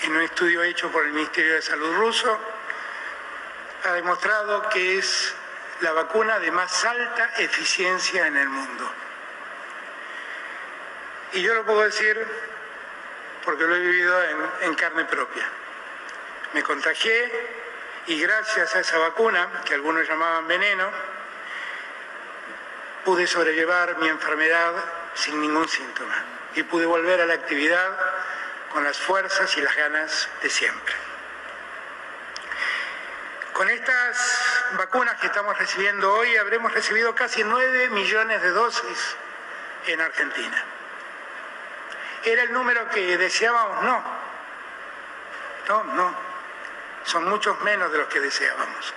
[0.04, 2.39] en un estudio hecho por el Ministerio de Salud ruso,
[3.84, 5.34] ha demostrado que es
[5.82, 8.91] la vacuna de más alta eficiencia en el mundo.
[11.34, 12.26] Y yo lo puedo decir
[13.44, 14.24] porque lo he vivido
[14.62, 15.48] en, carne propia.
[16.54, 17.32] Me contagié
[18.08, 20.89] y gracias a esa vacuna, que algunos llamaban veneno,
[23.06, 24.74] pude sobrellevar mi enfermedad
[25.15, 26.15] sin ningún síntoma
[26.56, 27.98] y pude volver a la actividad
[28.72, 31.11] con las fuerzas y las ganas de siempre.
[33.62, 34.17] Con estas
[34.71, 39.15] vacunas que estamos recibiendo hoy habremos recibido casi 9 millones de dosis
[39.86, 40.63] en Argentina.
[42.24, 43.84] ¿Era el número que deseábamos?
[43.84, 44.04] No.
[45.69, 46.15] No, no.
[47.04, 48.95] Son muchos menos de los que deseábamos.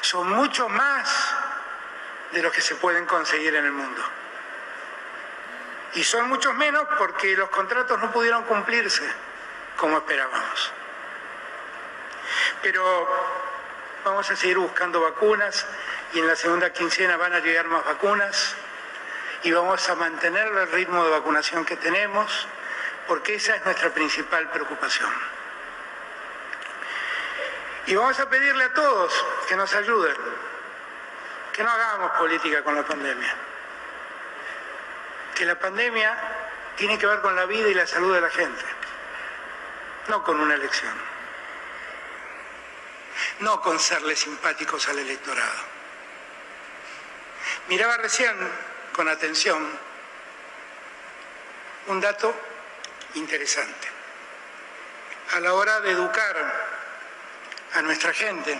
[0.00, 1.34] Son mucho más
[2.32, 4.02] de los que se pueden conseguir en el mundo.
[5.92, 9.06] Y son muchos menos porque los contratos no pudieron cumplirse
[9.76, 10.72] como esperábamos.
[12.62, 13.37] Pero
[14.08, 15.66] vamos a seguir buscando vacunas
[16.14, 18.54] y en la segunda quincena van a llegar más vacunas
[19.42, 22.48] y vamos a mantener el ritmo de vacunación que tenemos
[23.06, 25.10] porque esa es nuestra principal preocupación.
[27.86, 29.12] Y vamos a pedirle a todos
[29.46, 30.16] que nos ayuden,
[31.52, 33.34] que no hagamos política con la pandemia,
[35.34, 36.16] que la pandemia
[36.76, 38.64] tiene que ver con la vida y la salud de la gente,
[40.08, 40.94] no con una elección,
[43.40, 45.78] no con serle simpáticos al electorado.
[47.68, 48.34] Miraba recién
[48.92, 49.66] con atención
[51.86, 52.34] un dato
[53.14, 53.88] interesante.
[55.34, 56.36] A la hora de educar
[57.74, 58.58] a nuestra gente,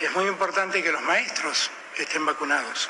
[0.00, 2.88] es muy importante que los maestros estén vacunados.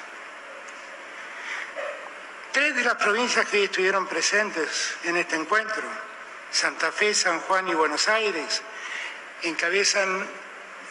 [2.52, 5.82] Tres de las provincias que estuvieron presentes en este encuentro,
[6.50, 8.62] Santa Fe, San Juan y Buenos Aires,
[9.42, 10.26] encabezan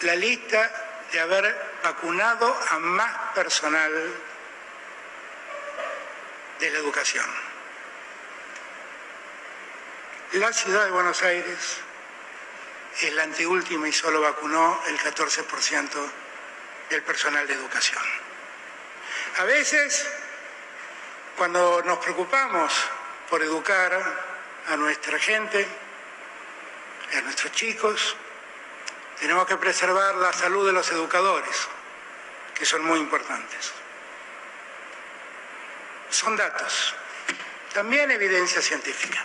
[0.01, 0.71] la lista
[1.12, 3.91] de haber vacunado a más personal
[6.60, 7.25] de la educación.
[10.34, 11.77] La ciudad de Buenos Aires
[13.01, 15.89] es la anteúltima y solo vacunó el 14%
[16.89, 18.01] del personal de educación.
[19.38, 20.08] A veces,
[21.38, 22.73] cuando nos preocupamos
[23.29, 24.01] por educar
[24.67, 25.67] a nuestra gente,
[27.17, 28.15] a nuestros chicos,
[29.23, 31.69] tenemos que preservar la salud de los educadores,
[32.53, 33.71] que son muy importantes.
[36.09, 36.93] Son datos,
[37.73, 39.23] también evidencia científica.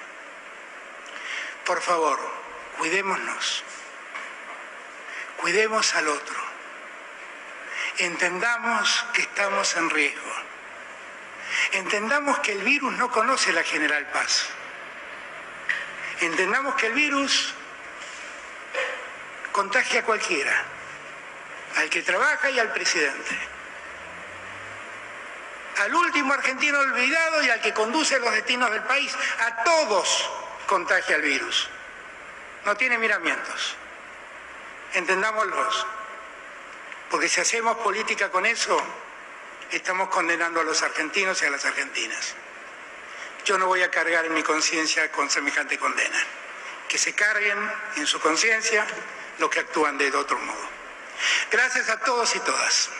[1.64, 2.16] Por favor,
[2.78, 3.64] cuidémonos.
[5.38, 6.40] Cuidemos al otro.
[7.96, 10.32] Entendamos que estamos en riesgo.
[11.72, 14.46] Entendamos que el virus no conoce la General Paz.
[16.20, 17.52] Entendamos que el virus
[19.58, 20.54] contagia a cualquiera,
[21.78, 23.36] al que trabaja y al presidente,
[25.78, 30.30] al último argentino olvidado y al que conduce los destinos del país, a todos
[30.64, 31.68] contagia el virus.
[32.66, 33.74] No tiene miramientos.
[34.94, 35.86] Entendámoslos.
[37.10, 38.80] Porque si hacemos política con eso,
[39.72, 42.34] estamos condenando a los argentinos y a las argentinas.
[43.44, 46.22] Yo no voy a cargar en mi conciencia con semejante condena.
[46.88, 47.58] Que se carguen
[47.96, 48.86] en su conciencia
[49.38, 50.68] los que actúan de otro modo.
[51.50, 52.90] Gracias a todos y todas.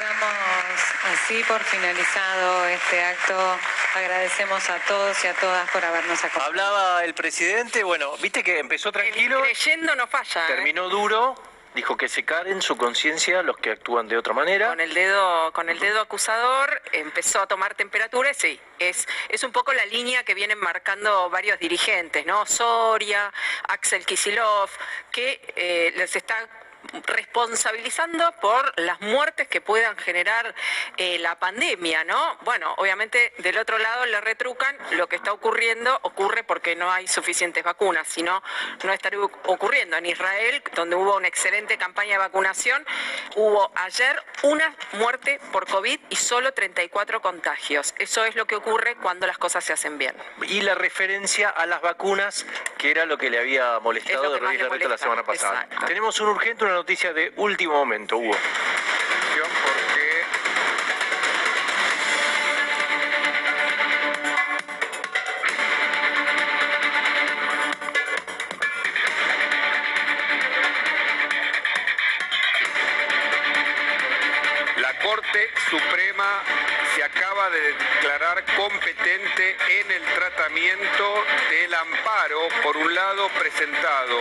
[0.00, 0.34] Damos
[1.12, 3.58] así por finalizado este acto
[3.94, 6.50] Agradecemos a todos y a todas por habernos acompañado.
[6.50, 9.40] Hablaba el presidente, bueno, viste que empezó tranquilo.
[9.40, 10.46] creyendo no falla.
[10.46, 10.48] ¿eh?
[10.48, 11.36] Terminó duro
[11.74, 14.68] dijo que se en su conciencia los que actúan de otra manera.
[14.68, 19.52] Con el dedo, con el dedo acusador empezó a tomar temperatura, sí, es, es un
[19.52, 22.46] poco la línea que vienen marcando varios dirigentes, ¿no?
[22.46, 23.32] Soria,
[23.68, 24.70] Axel Kisilov,
[25.12, 26.36] que eh, les está
[27.06, 30.54] responsabilizando por las muertes que puedan generar
[30.96, 32.38] eh, la pandemia, ¿no?
[32.42, 37.08] Bueno, obviamente del otro lado le retrucan lo que está ocurriendo, ocurre porque no hay
[37.08, 38.42] suficientes vacunas, sino
[38.82, 39.96] no estaría ocurriendo.
[39.96, 42.84] En Israel, donde hubo una excelente campaña de vacunación,
[43.36, 47.94] hubo ayer una muerte por COVID y solo 34 contagios.
[47.98, 50.14] Eso es lo que ocurre cuando las cosas se hacen bien.
[50.42, 52.46] Y la referencia a las vacunas,
[52.78, 55.68] que era lo que le había molestado de Rodríguez la semana pasada.
[55.86, 58.36] Tenemos un urgente, una noticia de último momento, Hugo.
[75.24, 76.42] Corte Suprema
[76.94, 84.20] se acaba de declarar competente en el tratamiento del amparo, por un lado presentado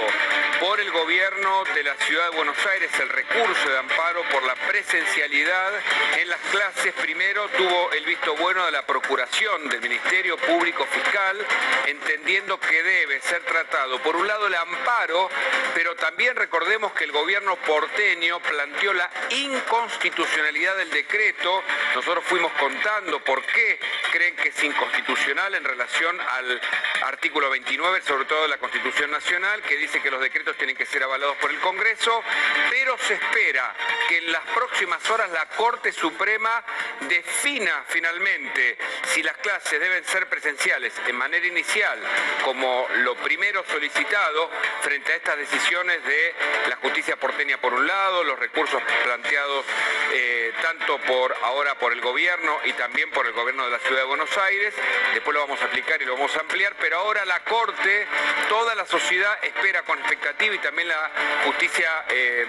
[0.60, 4.56] por el gobierno de la ciudad de Buenos Aires, el recurso de amparo por la
[4.56, 5.74] presencialidad
[6.20, 6.94] en las clases.
[6.94, 11.46] Primero tuvo el visto bueno de la Procuración del Ministerio Público Fiscal,
[11.86, 15.30] entendiendo que debe ser tratado, por un lado, el amparo,
[15.76, 21.64] pero también recordemos que el gobierno porteño planteó la inconstitucionalidad del decreto.
[21.96, 23.80] Nosotros fuimos contando por qué
[24.12, 26.62] creen que es inconstitucional en relación al
[27.06, 30.86] artículo 29, sobre todo de la Constitución Nacional, que dice que los decretos tienen que
[30.86, 32.24] ser avalados por el Congreso,
[32.70, 33.76] pero se espera
[34.08, 36.64] que en las próximas horas la Corte Suprema
[37.02, 38.78] defina finalmente
[39.14, 42.00] si las clases deben ser presenciales en manera inicial,
[42.44, 44.50] como lo primero solicitado
[44.82, 46.36] frente a estas decisiones de
[46.70, 49.66] la justicia porteña por un lado, los recursos planteados
[50.14, 50.73] eh, tanto
[51.08, 54.38] por ahora por el gobierno, y también por el gobierno de la ciudad de Buenos
[54.38, 54.74] Aires.
[55.14, 58.08] Después lo vamos a aplicar y lo vamos a ampliar, pero ahora la Corte,
[58.50, 61.12] toda la sociedad espera con expectativa y también la
[61.46, 62.46] justicia eh,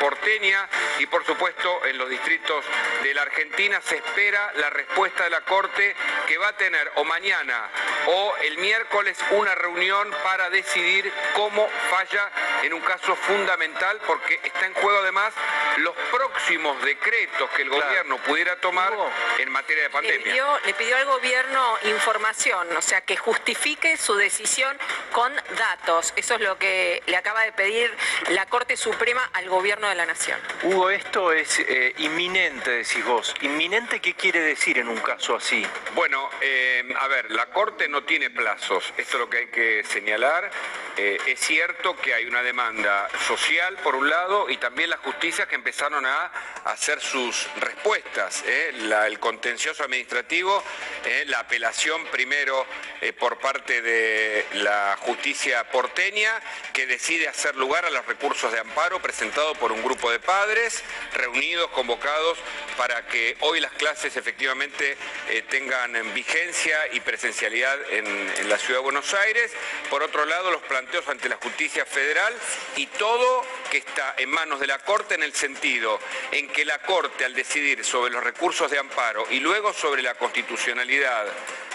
[0.00, 2.64] porteña y por supuesto en los distritos
[3.02, 5.94] de la Argentina se espera la respuesta de la Corte
[6.26, 7.68] que va a tener o mañana
[8.06, 12.30] o el miércoles una reunión para decidir cómo falla
[12.62, 15.34] en un caso fundamental porque está en juego además
[15.78, 18.92] los próximos decretos que el gobierno pudiera tomar
[19.38, 20.18] en materia de pandemia.
[20.64, 24.76] Le pidió, al gobierno información, o sea, que justifique su decisión
[25.12, 26.12] con datos.
[26.16, 27.94] Eso es lo que le acaba de pedir
[28.30, 30.38] la Corte Suprema al gobierno de la Nación.
[30.62, 33.34] Hugo, esto es eh, inminente, decís vos.
[33.42, 35.66] ¿Inminente qué quiere decir en un caso así?
[35.94, 38.92] Bueno, eh, a ver, la Corte no tiene plazos.
[38.96, 40.50] Esto es lo que hay que señalar.
[40.96, 45.46] Eh, es cierto que hay una demanda social, por un lado, y también la justicia
[45.46, 46.32] que empezaron a
[46.64, 48.44] hacer sus respuestas.
[48.46, 50.62] el contencioso administrativo,
[51.04, 52.66] eh, la apelación primero
[53.00, 56.40] eh, por parte de la justicia porteña,
[56.72, 60.82] que decide hacer lugar a los recursos de amparo presentados por un grupo de padres
[61.14, 62.38] reunidos, convocados,
[62.76, 64.96] para que hoy las clases efectivamente
[65.28, 69.52] eh, tengan vigencia y presencialidad en, la ciudad de Buenos Aires.
[69.90, 72.34] Por otro lado, los planteos ante la justicia federal
[72.76, 75.98] y todo que está en manos de la Corte en el sentido
[76.32, 80.14] en que la Corte, al decidir sobre los recursos de amparo y luego sobre la
[80.16, 81.24] constitucionalidad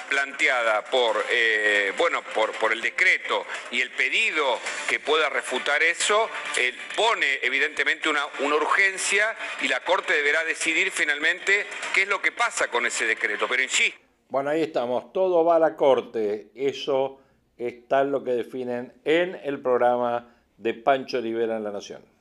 [0.07, 6.29] planteada por, eh, bueno, por, por, el decreto y el pedido que pueda refutar eso,
[6.59, 12.21] eh, pone evidentemente una, una urgencia y la Corte deberá decidir finalmente qué es lo
[12.21, 13.47] que pasa con ese decreto.
[13.49, 13.99] Pero insisto.
[14.29, 17.19] Bueno, ahí estamos, todo va a la Corte, eso
[17.57, 22.13] es tal lo que definen en el programa de Pancho Rivera en la Nación.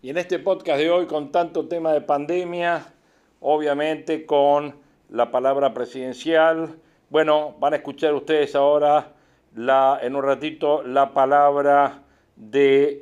[0.00, 2.94] Y en este podcast de hoy, con tanto tema de pandemia,
[3.40, 4.74] obviamente con
[5.10, 6.76] la palabra presidencial,
[7.10, 9.12] bueno, van a escuchar ustedes ahora
[9.56, 12.02] en un ratito la palabra
[12.36, 13.00] del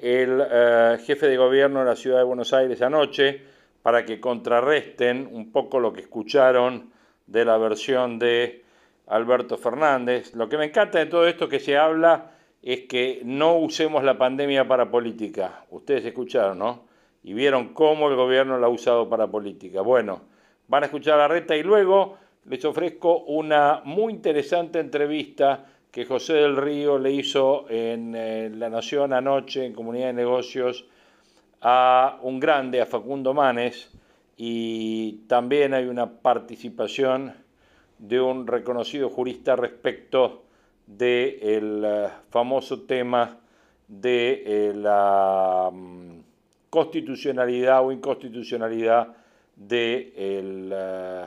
[0.50, 3.42] eh, jefe de gobierno de la ciudad de Buenos Aires anoche
[3.82, 6.90] para que contrarresten un poco lo que escucharon
[7.26, 8.64] de la versión de
[9.06, 10.34] Alberto Fernández.
[10.34, 12.32] Lo que me encanta de todo esto que se habla
[12.62, 15.64] es que no usemos la pandemia para política.
[15.70, 16.86] Ustedes escucharon, ¿no?
[17.26, 19.80] Y vieron cómo el gobierno la ha usado para política.
[19.80, 20.20] Bueno,
[20.68, 26.34] van a escuchar la reta y luego les ofrezco una muy interesante entrevista que José
[26.34, 30.86] del Río le hizo en, eh, La Nación anoche en Comunidad de Negocios
[31.60, 33.90] a un grande, a Facundo Manes,
[34.36, 37.34] y también hay una participación
[37.98, 40.44] de un reconocido jurista respecto
[40.86, 43.40] del eh, famoso tema
[43.88, 46.15] de eh, la mm,
[46.76, 49.08] constitucionalidad o inconstitucionalidad
[49.56, 51.24] de, eh,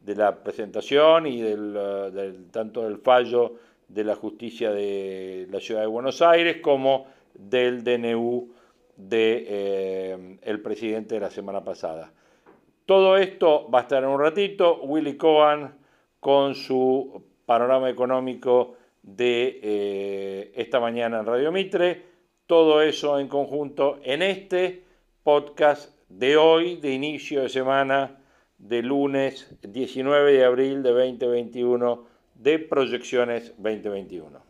[0.00, 3.54] de la presentación y del, eh, tanto del fallo
[3.88, 8.48] de la justicia de la ciudad de Buenos Aires como del DNU
[8.94, 12.12] del de, el presidente de la semana pasada.
[12.86, 14.82] Todo esto va a estar en un ratito.
[14.82, 15.72] Willy Cohen
[16.20, 22.04] con su panorama económico de eh, esta mañana en Radio Mitre.
[22.46, 24.91] Todo eso en conjunto en este
[25.22, 28.18] podcast de hoy, de inicio de semana,
[28.58, 32.04] de lunes 19 de abril de 2021,
[32.34, 34.40] de Proyecciones 2021.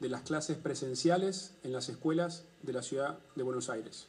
[0.00, 4.08] De las clases presenciales en las escuelas de la ciudad de Buenos Aires.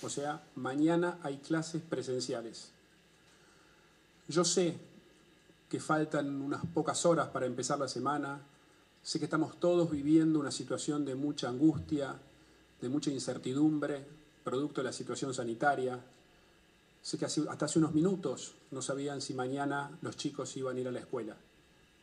[0.00, 2.72] O sea, mañana hay clases presenciales.
[4.28, 4.74] Yo sé
[5.68, 8.40] que faltan unas pocas horas para empezar la semana,
[9.02, 12.14] sé que estamos todos viviendo una situación de mucha angustia,
[12.80, 15.98] de mucha incertidumbre, producto de la situación sanitaria.
[17.02, 20.88] Sé que hasta hace unos minutos no sabían si mañana los chicos iban a ir
[20.88, 21.36] a la escuela.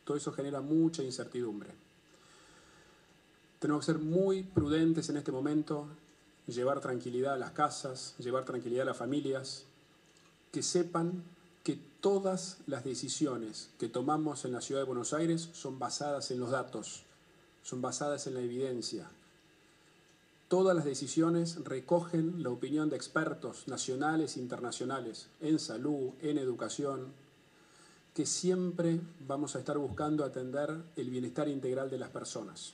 [0.04, 1.70] Todo eso genera mucha incertidumbre.
[3.58, 5.86] Tenemos que ser muy prudentes en este momento,
[6.46, 9.64] llevar tranquilidad a las casas, llevar tranquilidad a las familias,
[10.50, 11.22] que sepan
[11.62, 16.40] que todas las decisiones que tomamos en la ciudad de Buenos Aires son basadas en
[16.40, 17.02] los datos,
[17.62, 19.08] son basadas en la evidencia.
[20.50, 27.12] Todas las decisiones recogen la opinión de expertos nacionales e internacionales en salud, en educación,
[28.14, 28.98] que siempre
[29.28, 32.72] vamos a estar buscando atender el bienestar integral de las personas.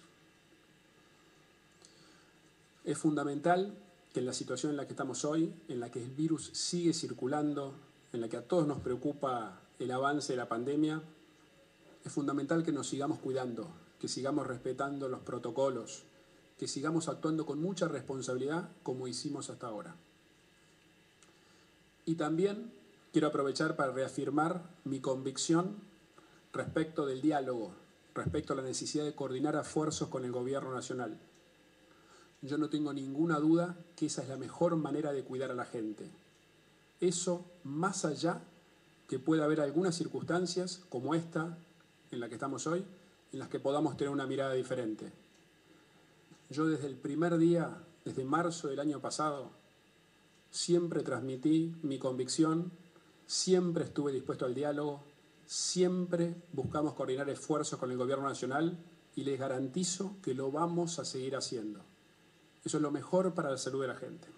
[2.82, 3.74] Es fundamental
[4.14, 6.94] que en la situación en la que estamos hoy, en la que el virus sigue
[6.94, 7.74] circulando,
[8.14, 11.02] en la que a todos nos preocupa el avance de la pandemia,
[12.02, 13.68] es fundamental que nos sigamos cuidando,
[14.00, 16.04] que sigamos respetando los protocolos,
[16.58, 19.94] que sigamos actuando con mucha responsabilidad como hicimos hasta ahora.
[22.06, 22.72] Y también
[23.12, 25.76] quiero aprovechar para reafirmar mi convicción
[26.52, 27.72] respecto del diálogo,
[28.14, 31.18] respecto a la necesidad de coordinar esfuerzos con el Gobierno Nacional
[32.42, 35.64] yo no tengo ninguna duda que esa es la mejor manera de cuidar a la
[35.64, 36.08] gente.
[37.00, 38.40] Eso más allá
[39.08, 41.56] que pueda haber algunas circunstancias como esta
[42.10, 42.84] en la que estamos hoy,
[43.32, 45.12] en las que podamos tener una mirada diferente.
[46.50, 49.50] Yo desde el primer día, desde marzo del año pasado,
[50.50, 52.70] siempre transmití mi convicción,
[53.26, 55.02] siempre estuve dispuesto al diálogo,
[55.46, 58.78] siempre buscamos coordinar esfuerzos con el Gobierno Nacional
[59.16, 61.80] y les garantizo que lo vamos a seguir haciendo.
[62.64, 64.28] Eso es lo mejor para la salud de la gente.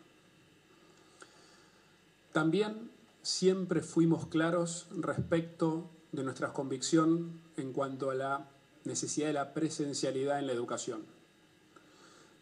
[2.32, 2.90] También
[3.22, 8.48] siempre fuimos claros respecto de nuestra convicción en cuanto a la
[8.84, 11.17] necesidad de la presencialidad en la educación.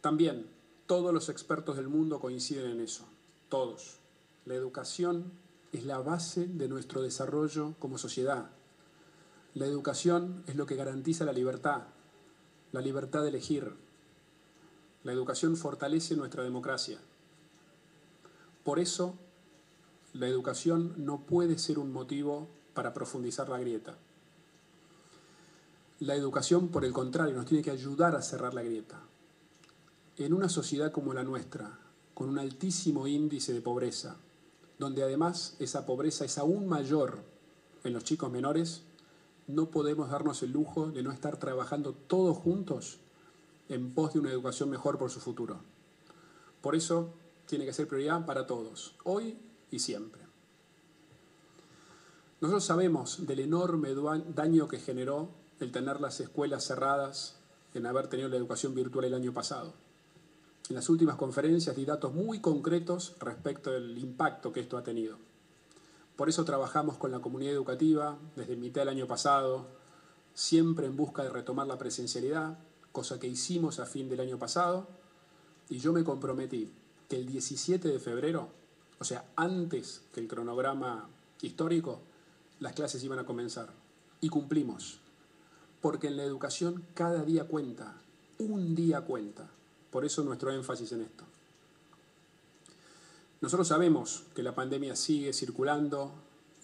[0.06, 0.46] También
[0.86, 3.08] todos los expertos del mundo coinciden en eso,
[3.48, 3.98] todos.
[4.44, 5.32] La educación
[5.72, 8.50] es la base de nuestro desarrollo como sociedad.
[9.54, 11.88] La educación es lo que garantiza la libertad,
[12.70, 13.72] la libertad de elegir,
[15.02, 17.00] la educación fortalece nuestra democracia.
[18.62, 19.16] Por eso,
[20.12, 23.98] la educación no puede ser un motivo para profundizar la grieta.
[25.98, 29.02] La educación, por el contrario, nos tiene que ayudar a cerrar la grieta.
[30.18, 31.78] En una sociedad como la nuestra,
[32.14, 34.16] con un altísimo índice de pobreza,
[34.78, 37.18] donde además esa pobreza es aún mayor
[37.84, 38.82] en los chicos menores,
[39.46, 42.98] no podemos darnos el lujo de no estar trabajando todos juntos
[43.68, 45.60] en pos de una educación mejor por su futuro.
[46.62, 47.12] Por eso
[47.46, 49.38] tiene que ser prioridad para todos, hoy
[49.70, 50.22] y siempre.
[52.40, 53.90] Nosotros sabemos del enorme
[54.34, 55.28] daño que generó
[55.60, 57.36] el tener las escuelas cerradas,
[57.74, 59.74] en haber tenido la educación virtual el año pasado.
[60.68, 65.16] En las últimas conferencias di datos muy concretos respecto del impacto que esto ha tenido.
[66.16, 69.66] Por eso trabajamos con la comunidad educativa desde mitad del año pasado,
[70.34, 72.58] siempre en busca de retomar la presencialidad,
[72.90, 74.88] cosa que hicimos a fin del año pasado,
[75.68, 76.72] y yo me comprometí
[77.08, 78.48] que el 17 de febrero,
[78.98, 81.08] o sea, antes que el cronograma
[81.42, 82.00] histórico,
[82.58, 83.68] las clases iban a comenzar.
[84.20, 84.98] Y cumplimos,
[85.80, 87.94] porque en la educación cada día cuenta,
[88.38, 89.48] un día cuenta.
[89.96, 91.24] Por eso nuestro énfasis en esto.
[93.40, 96.12] Nosotros sabemos que la pandemia sigue circulando,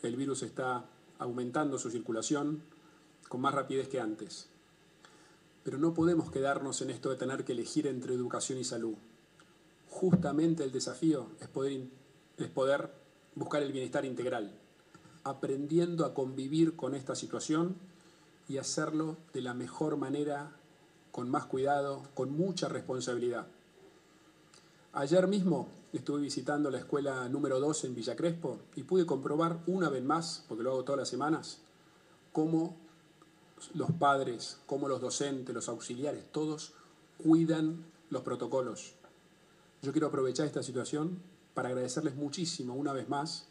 [0.03, 0.85] el virus está
[1.19, 2.63] aumentando su circulación
[3.31, 4.49] con más rapidez que antes.
[5.65, 8.97] Pero no podemos quedarnos en esto de tener que elegir entre educación y salud.
[9.89, 11.85] Justamente el desafío es poder,
[12.37, 12.91] es poder
[13.35, 14.53] buscar el bienestar integral,
[15.25, 17.77] aprendiendo a convivir con esta situación
[18.47, 20.55] y hacerlo de la mejor manera,
[21.13, 23.47] con más cuidado, con mucha responsabilidad.
[24.95, 29.91] Ayer mismo estuve visitando la escuela número 2 en Villa Crespo y pude comprobar una
[29.91, 31.61] vez más, porque lo hago todas las semanas,
[32.33, 32.77] cómo
[33.75, 36.73] los padres, cómo los docentes, los auxiliares, todos
[37.23, 38.95] cuidan los protocolos.
[39.83, 41.21] Yo quiero aprovechar esta situación
[41.55, 43.47] para agradecerles muchísimo una vez más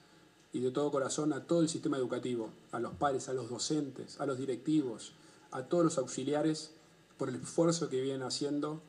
[0.51, 4.19] y de todo corazón a todo el sistema educativo, a los padres, a los docentes,
[4.19, 5.13] a los directivos,
[5.51, 6.73] a todos los auxiliares
[7.21, 8.81] por el esfuerzo que vienen haciendo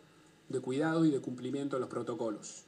[0.49, 2.63] de cuidado y de cumplimiento de los protocolos.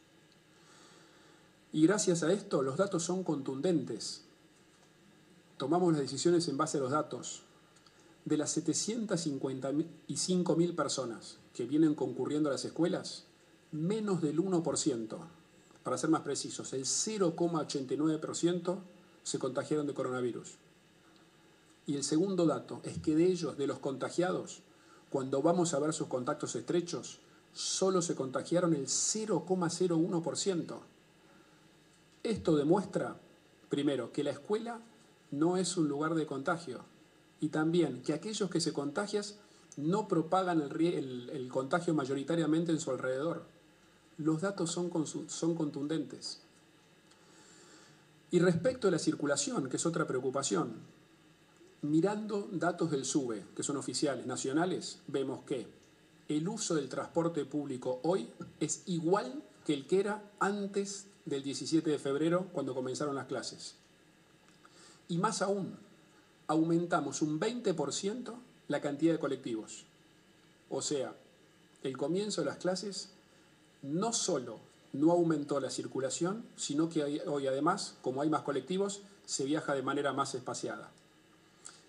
[1.72, 4.24] Y gracias a esto los datos son contundentes.
[5.56, 7.44] Tomamos las decisiones en base a los datos.
[8.26, 13.24] De las 755.000 personas que vienen concurriendo a las escuelas,
[13.72, 15.16] menos del 1%,
[15.82, 18.78] para ser más precisos, el 0,89%
[19.22, 20.56] se contagiaron de coronavirus.
[21.86, 24.60] Y el segundo dato es que de ellos, de los contagiados,
[25.14, 27.20] cuando vamos a ver sus contactos estrechos,
[27.52, 30.78] solo se contagiaron el 0,01%.
[32.24, 33.16] Esto demuestra,
[33.68, 34.80] primero, que la escuela
[35.30, 36.80] no es un lugar de contagio
[37.40, 39.22] y también que aquellos que se contagian
[39.76, 43.44] no propagan el, contagio mayoritariamente en su alrededor.
[44.18, 44.90] Los datos son,
[45.28, 46.40] son contundentes.
[48.32, 50.72] Y respecto a la circulación, que es otra preocupación,
[51.84, 55.66] mirando datos del SUBE, que son oficiales, nacionales, vemos que
[56.28, 58.28] el uso del transporte público hoy
[58.58, 63.74] es igual que el que era antes del 17 de febrero cuando comenzaron las clases.
[65.08, 65.76] Y más aún,
[66.46, 68.34] aumentamos un 20%
[68.68, 69.84] la cantidad de colectivos.
[70.70, 71.14] O sea,
[71.82, 73.10] el comienzo de las clases
[73.82, 74.58] no solo
[74.94, 79.82] no aumentó la circulación, sino que hoy además, como hay más colectivos, se viaja de
[79.82, 80.93] manera más espaciada.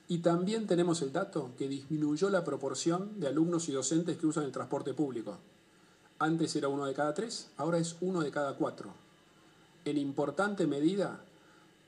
[0.08, 4.44] Y también tenemos el dato que disminuyó la proporción de alumnos y docentes que usan
[4.44, 5.38] el transporte público.
[6.20, 8.92] Antes era uno de cada tres, ahora es uno de cada cuatro.
[9.84, 11.22] En importante medida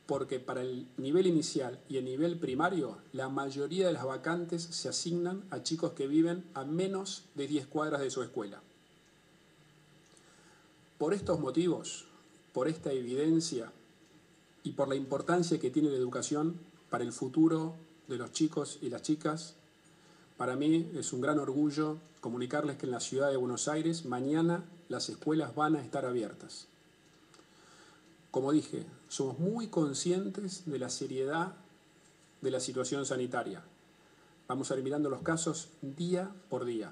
[0.08, 4.88] porque para el nivel inicial y el nivel primario, la mayoría de las vacantes se
[4.88, 8.62] asignan a chicos que viven a menos de 10 cuadras de su escuela.
[10.98, 12.06] Por estos motivos,
[12.54, 13.72] por esta evidencia
[14.64, 16.56] y por la importancia que tiene la educación
[16.90, 17.76] para el futuro
[18.08, 19.56] de los chicos y las chicas,
[20.38, 24.64] para mí es un gran orgullo comunicarles que en la ciudad de Buenos Aires mañana
[24.90, 26.68] las escuelas van a estar abiertas.
[28.32, 31.54] Como dije, somos muy conscientes de la seriedad
[32.42, 33.64] de la situación sanitaria.
[34.48, 36.92] Vamos a ir mirando los casos día por día.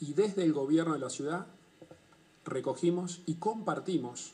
[0.00, 1.46] Y desde el gobierno de la ciudad
[2.44, 4.32] recogimos y compartimos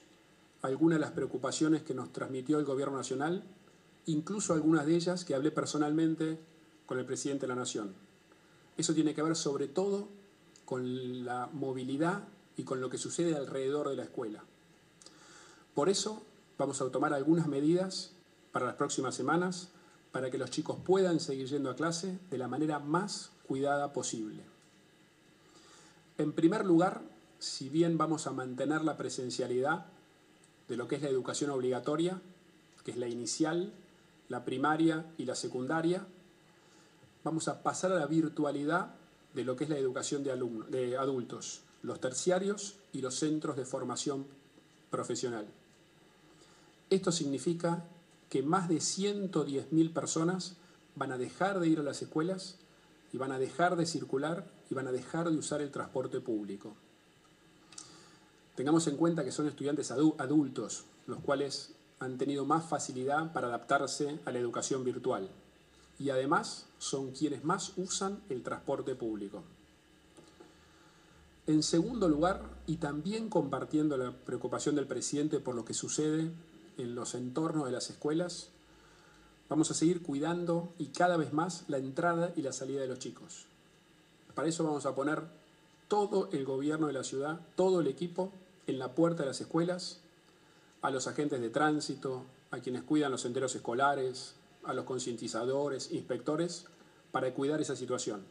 [0.63, 3.43] algunas de las preocupaciones que nos transmitió el gobierno nacional,
[4.07, 6.39] incluso algunas de ellas que hablé personalmente
[6.87, 7.95] con el presidente de la Nación.
[8.77, 10.09] Eso tiene que ver sobre todo
[10.65, 12.25] con la movilidad
[12.57, 14.43] y con lo que sucede alrededor de la escuela.
[15.75, 16.23] Por eso
[16.59, 18.13] vamos a tomar algunas medidas
[18.53, 19.69] para las próximas semanas
[20.13, 24.43] para que los chicos puedan seguir yendo a clase de la manera más cuidada posible.
[26.19, 27.03] En primer lugar,
[27.41, 29.87] si bien vamos a mantener la presencialidad
[30.69, 32.23] de lo que es la educación obligatoria,
[32.85, 33.73] que es la inicial,
[34.35, 36.05] la primaria y la secundaria,
[37.23, 38.97] vamos a pasar a la virtualidad
[39.33, 40.35] de lo que es la educación de,
[40.71, 44.27] de adultos, los terciarios y los centros de formación
[44.91, 45.47] profesional.
[46.91, 47.85] Esto significa
[48.29, 50.57] que más de 110.000 personas
[50.97, 52.57] van a dejar de ir a las escuelas
[53.13, 56.75] y van a dejar de circular y van a dejar de usar el transporte público.
[58.57, 64.19] Tengamos en cuenta que son estudiantes adultos, los cuales han tenido más facilidad para adaptarse
[64.25, 65.29] a la educación virtual
[65.99, 69.43] y además son quienes más usan el transporte público.
[71.47, 76.31] En segundo lugar, y también compartiendo la preocupación del presidente por lo que sucede
[76.79, 78.49] en los entornos de las escuelas,
[79.49, 82.99] vamos a seguir cuidando y cada vez más la entrada y la salida de los
[82.99, 83.45] chicos.
[84.35, 85.23] Para eso vamos a poner
[85.89, 88.33] todo el gobierno de la ciudad, todo el equipo
[88.67, 90.01] en la puerta de las escuelas,
[90.85, 96.67] a los agentes de tránsito, a quienes cuidan los senderos escolares, a los concientizadores, inspectores,
[97.11, 98.23] para cuidar esa situación.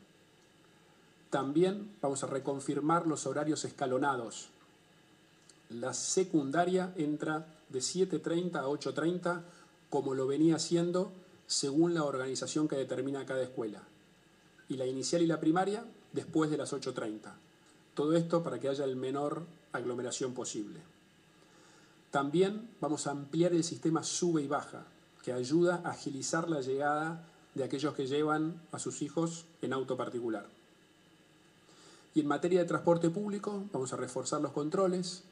[1.31, 4.49] También vamos a reconfirmar los horarios escalonados.
[5.71, 9.41] La secundaria entra de 7.30 a 8.30,
[9.89, 11.11] como lo venía haciendo
[11.47, 13.81] según la organización que determina cada escuela.
[14.69, 17.33] Y la inicial y la primaria después de las 8.30.
[17.95, 19.41] Todo esto para que haya el menor
[19.71, 20.92] aglomeración posible.
[22.13, 24.85] También vamos a ampliar el sistema sube y baja,
[25.23, 29.97] que ayuda a agilizar la llegada de aquellos que llevan a sus hijos en auto
[29.97, 30.45] particular.
[32.13, 35.23] Y en materia de transporte público vamos a reforzar los controles,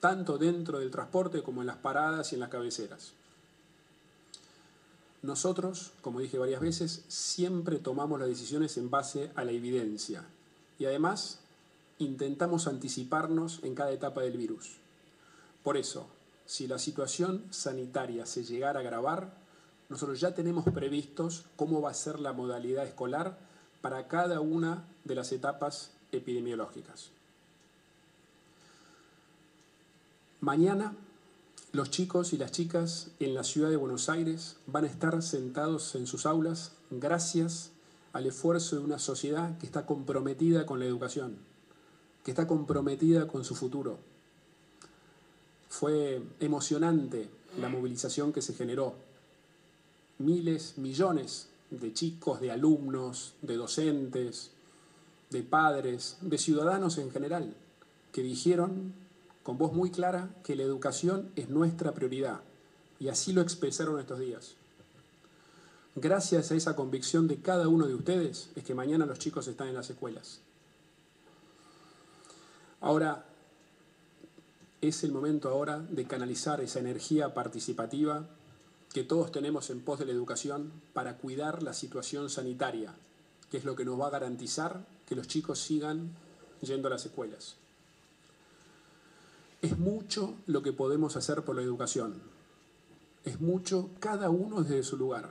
[0.00, 3.12] tanto dentro del transporte como en las paradas y en las cabeceras.
[5.20, 10.24] Nosotros, como dije varias veces, siempre tomamos las decisiones en base a la evidencia
[10.78, 11.40] y además
[11.98, 14.78] intentamos anticiparnos en cada etapa del virus.
[15.62, 16.08] Por eso,
[16.46, 19.32] si la situación sanitaria se llegara a agravar,
[19.88, 23.38] nosotros ya tenemos previstos cómo va a ser la modalidad escolar
[23.80, 27.10] para cada una de las etapas epidemiológicas.
[30.40, 30.94] Mañana
[31.72, 35.94] los chicos y las chicas en la ciudad de Buenos Aires van a estar sentados
[35.94, 37.70] en sus aulas gracias
[38.12, 41.38] al esfuerzo de una sociedad que está comprometida con la educación,
[42.24, 43.98] que está comprometida con su futuro.
[45.72, 48.94] Fue emocionante la movilización que se generó.
[50.18, 54.50] Miles, millones de chicos, de alumnos, de docentes,
[55.30, 57.54] de padres, de ciudadanos en general,
[58.12, 58.92] que dijeron
[59.42, 62.42] con voz muy clara que la educación es nuestra prioridad.
[63.00, 64.56] Y así lo expresaron estos días.
[65.96, 69.68] Gracias a esa convicción de cada uno de ustedes es que mañana los chicos están
[69.68, 70.40] en las escuelas.
[72.82, 73.24] Ahora,
[74.82, 78.26] es el momento ahora de canalizar esa energía participativa
[78.92, 82.92] que todos tenemos en pos de la educación para cuidar la situación sanitaria,
[83.50, 86.10] que es lo que nos va a garantizar que los chicos sigan
[86.60, 87.54] yendo a las escuelas.
[89.62, 92.20] Es mucho lo que podemos hacer por la educación.
[93.24, 95.30] Es mucho cada uno desde su lugar.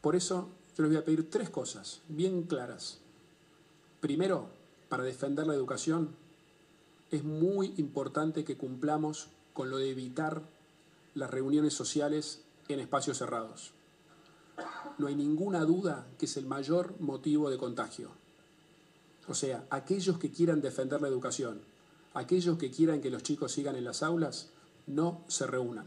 [0.00, 2.98] Por eso yo les voy a pedir tres cosas bien claras.
[4.00, 4.48] Primero,
[4.88, 6.10] para defender la educación,
[7.10, 10.42] es muy importante que cumplamos con lo de evitar
[11.14, 13.72] las reuniones sociales en espacios cerrados.
[14.98, 18.10] No hay ninguna duda que es el mayor motivo de contagio.
[19.28, 21.60] O sea, aquellos que quieran defender la educación,
[22.14, 24.48] aquellos que quieran que los chicos sigan en las aulas
[24.86, 25.86] no se reúnan.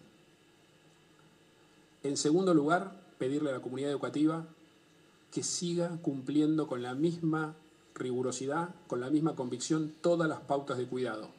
[2.03, 4.45] En segundo lugar, pedirle a la comunidad educativa
[5.32, 7.55] que siga cumpliendo con la misma
[8.01, 11.29] rigurosidad, con la misma convicción, todas las pautas de cuidado,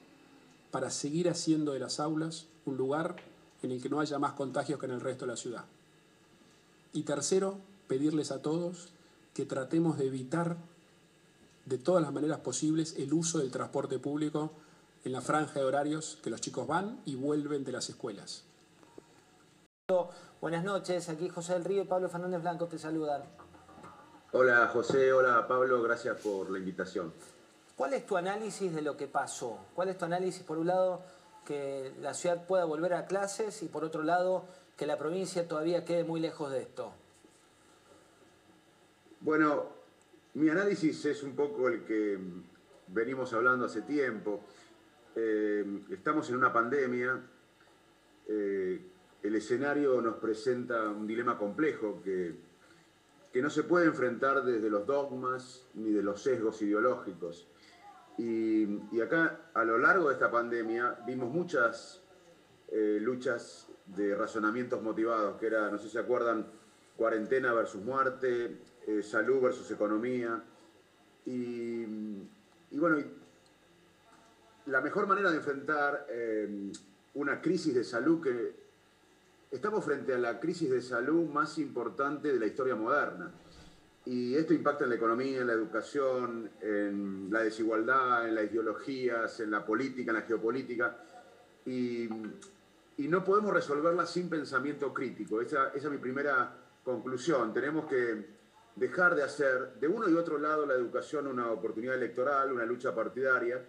[0.71, 3.17] para seguir haciendo de las aulas un lugar
[3.63, 5.65] en el que no haya más contagios que en el resto de la ciudad.
[6.93, 7.59] Y tercero,
[7.89, 8.89] pedirles a todos
[9.35, 10.57] que tratemos de evitar
[11.65, 14.51] de todas las maneras posibles el uso del transporte público
[15.05, 18.45] en la franja de horarios que los chicos van y vuelven de las escuelas.
[20.41, 23.23] Buenas noches, aquí José del Río y Pablo Fernández Blanco te saludan.
[24.35, 27.13] Hola José, hola Pablo, gracias por la invitación.
[27.77, 29.67] ¿Cuál es tu análisis de lo que pasó?
[29.75, 31.03] ¿Cuál es tu análisis, por un lado,
[31.45, 34.47] que la ciudad pueda volver a clases y por otro lado,
[34.79, 36.95] que la provincia todavía quede muy lejos de esto?
[39.21, 39.67] Bueno,
[40.33, 42.19] mi análisis es un poco el que
[42.87, 44.41] venimos hablando hace tiempo.
[45.15, 47.21] Eh, estamos en una pandemia,
[48.29, 48.81] eh,
[49.23, 52.52] el escenario nos presenta un dilema complejo que,
[53.33, 57.49] que, no se puede enfrentar desde los dogmas ni de los sesgos ideológicos.
[58.19, 62.03] Y, acá, a lo largo de esta pandemia, vimos muchas
[62.71, 66.47] eh, luchas de razonamientos motivados, que era, no sé si se acuerdan,
[66.97, 68.59] cuarentena versus muerte,
[69.03, 70.43] salud versus economía.
[71.25, 71.85] Y,
[72.71, 72.99] y bueno,
[74.67, 76.73] la mejor manera de enfrentar eh,
[77.15, 78.62] una crisis de salud que
[79.53, 83.31] estamos frente a la crisis de salud más importante de la historia moderna.
[84.05, 89.39] Y esto impacta en la economía, en la educación, en la desigualdad, en las ideologías,
[89.39, 90.97] en la política, en la geopolítica.
[91.67, 92.09] Y,
[92.99, 95.41] no podemos resolverla sin pensamiento crítico.
[95.41, 97.53] Esa, esa es mi primera conclusión.
[97.53, 98.27] Tenemos que
[98.77, 102.95] dejar de hacer de uno y otro lado la educación una oportunidad electoral, una lucha
[102.95, 103.61] partidaria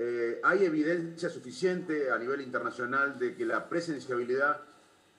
[0.00, 4.60] eh, hay evidencia suficiente a nivel internacional de que la presenciabilidad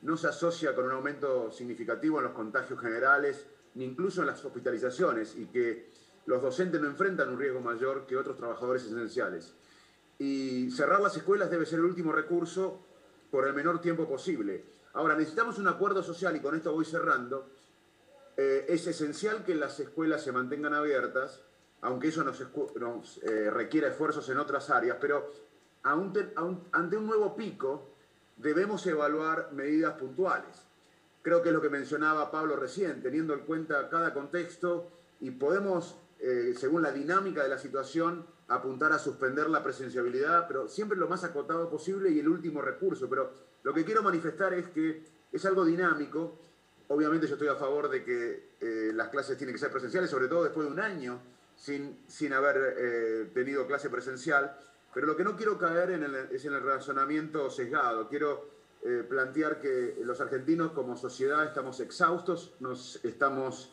[0.01, 3.45] no se asocia con un aumento significativo en los contagios generales,
[3.75, 5.89] ni incluso en las hospitalizaciones, y que
[6.25, 9.53] los docentes no enfrentan un riesgo mayor que otros trabajadores esenciales.
[10.17, 12.85] Y cerrar las escuelas debe ser el último recurso
[13.31, 14.63] por el menor tiempo posible.
[14.93, 17.49] Ahora, necesitamos un acuerdo social, y con esto voy cerrando.
[18.37, 21.41] Eh, es esencial que las escuelas se mantengan abiertas,
[21.81, 22.41] aunque eso nos,
[23.23, 25.31] eh, requiere esfuerzos en otras áreas, pero
[25.83, 27.95] ante un nuevo pico
[28.41, 30.65] debemos evaluar medidas puntuales.
[31.21, 35.97] Creo que es lo que mencionaba Pablo recién, teniendo en cuenta cada contexto y podemos,
[36.19, 41.07] eh, según la dinámica de la situación, apuntar a suspender la presenciabilidad, pero siempre lo
[41.07, 43.09] más acotado posible y el último recurso.
[43.09, 43.31] Pero
[43.63, 46.39] lo que quiero manifestar es que es algo dinámico.
[46.87, 50.27] Obviamente yo estoy a favor de que eh, las clases tienen que ser presenciales, sobre
[50.27, 51.19] todo después de un año
[51.55, 54.57] sin, sin haber eh, tenido clase presencial,
[54.99, 55.91] pero lo que no quiero caer
[56.29, 58.09] es en el razonamiento sesgado.
[58.09, 58.49] Quiero
[58.83, 63.71] eh, plantear que los argentinos como sociedad estamos exhaustos, nos estamos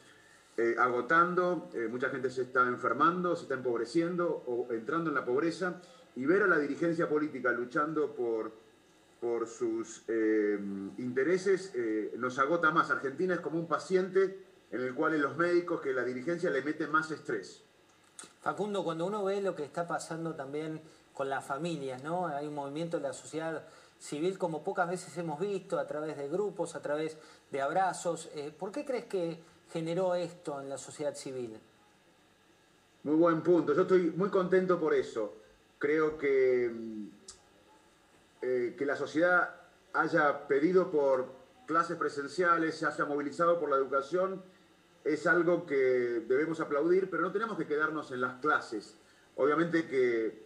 [0.56, 5.24] eh, agotando, eh, mucha gente se está enfermando, se está empobreciendo o entrando en la
[5.24, 5.82] pobreza,
[6.14, 8.52] y ver a la dirigencia política luchando por,
[9.20, 10.04] por sus
[10.96, 11.72] intereses
[12.16, 12.92] nos agota más.
[12.92, 16.86] Argentina es como un paciente en el cual los médicos que la dirigencia le mete
[16.86, 17.66] más estrés.
[18.40, 20.80] Facundo, cuando uno ve lo que está pasando también
[21.16, 22.26] con las familias, ¿no?
[22.26, 23.64] Hay un movimiento de la sociedad
[23.98, 27.16] civil como pocas veces hemos visto, a través de grupos, a través
[27.50, 28.28] de abrazos.
[28.34, 29.40] Eh, ¿Por qué crees que
[29.72, 31.58] generó esto en la sociedad civil?
[33.04, 33.72] Muy buen punto.
[33.72, 35.32] Yo estoy muy contento por eso.
[35.78, 37.06] Creo que, mm,
[38.42, 39.54] eh, que la sociedad
[39.94, 41.32] haya pedido por
[41.66, 44.42] clases presenciales, se haya movilizado por la educación,
[45.02, 45.76] es algo que
[46.28, 48.98] debemos aplaudir, pero no tenemos que quedarnos en las clases.
[49.36, 50.45] Obviamente que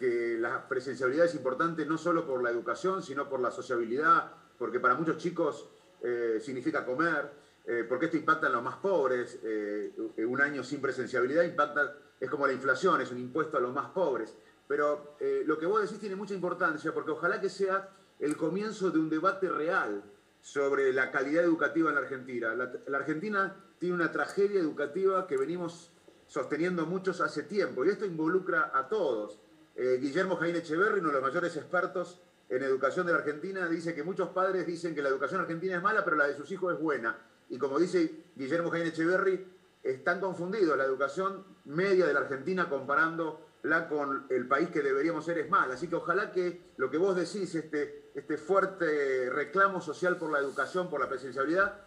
[0.00, 4.80] que la presencialidad es importante no solo por la educación, sino por la sociabilidad, porque
[4.80, 5.68] para muchos chicos
[6.02, 7.30] eh, significa comer,
[7.66, 9.38] eh, porque esto impacta en los más pobres.
[9.44, 9.92] Eh,
[10.26, 13.90] un año sin presenciabilidad impacta, es como la inflación, es un impuesto a los más
[13.90, 14.34] pobres.
[14.66, 17.90] Pero lo que vos decís tiene mucha importancia, porque ojalá que sea
[18.20, 20.02] el comienzo de un debate real
[20.40, 22.54] sobre la calidad educativa en la Argentina.
[22.54, 25.90] la Argentina tiene una tragedia educativa que venimos
[26.26, 29.40] sosteniendo muchos hace tiempo, y esto involucra a todos
[29.76, 33.94] eh, Guillermo Jaime Echeverri, uno de los mayores expertos en educación de la Argentina, dice
[33.94, 36.74] que muchos padres dicen que la educación argentina es mala, pero la de sus hijos
[36.74, 37.16] es buena.
[37.48, 39.46] Y como dice Guillermo Jaime Echeverri,
[39.82, 40.76] están confundidos.
[40.76, 45.74] La educación media de la Argentina comparándola con el país que deberíamos ser es mala.
[45.74, 50.38] Así que ojalá que lo que vos decís, este, este fuerte reclamo social por la
[50.38, 51.80] educación, por la presencialidad,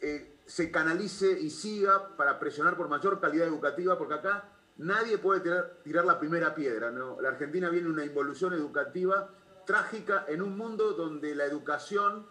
[0.00, 4.48] eh, se canalice y siga para presionar por mayor calidad educativa, porque acá
[4.78, 5.40] Nadie puede
[5.84, 6.90] tirar, la primera piedra.
[6.90, 9.28] La Argentina viene una involución educativa
[9.66, 12.26] trágica en un mundo donde la educación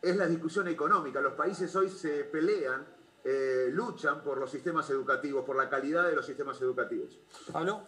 [0.00, 1.20] es la discusión económica.
[1.20, 2.86] Los países hoy se pelean,
[3.24, 7.18] eh, luchan por los sistemas educativos, por la calidad de los sistemas educativos.
[7.50, 7.82] Pablo,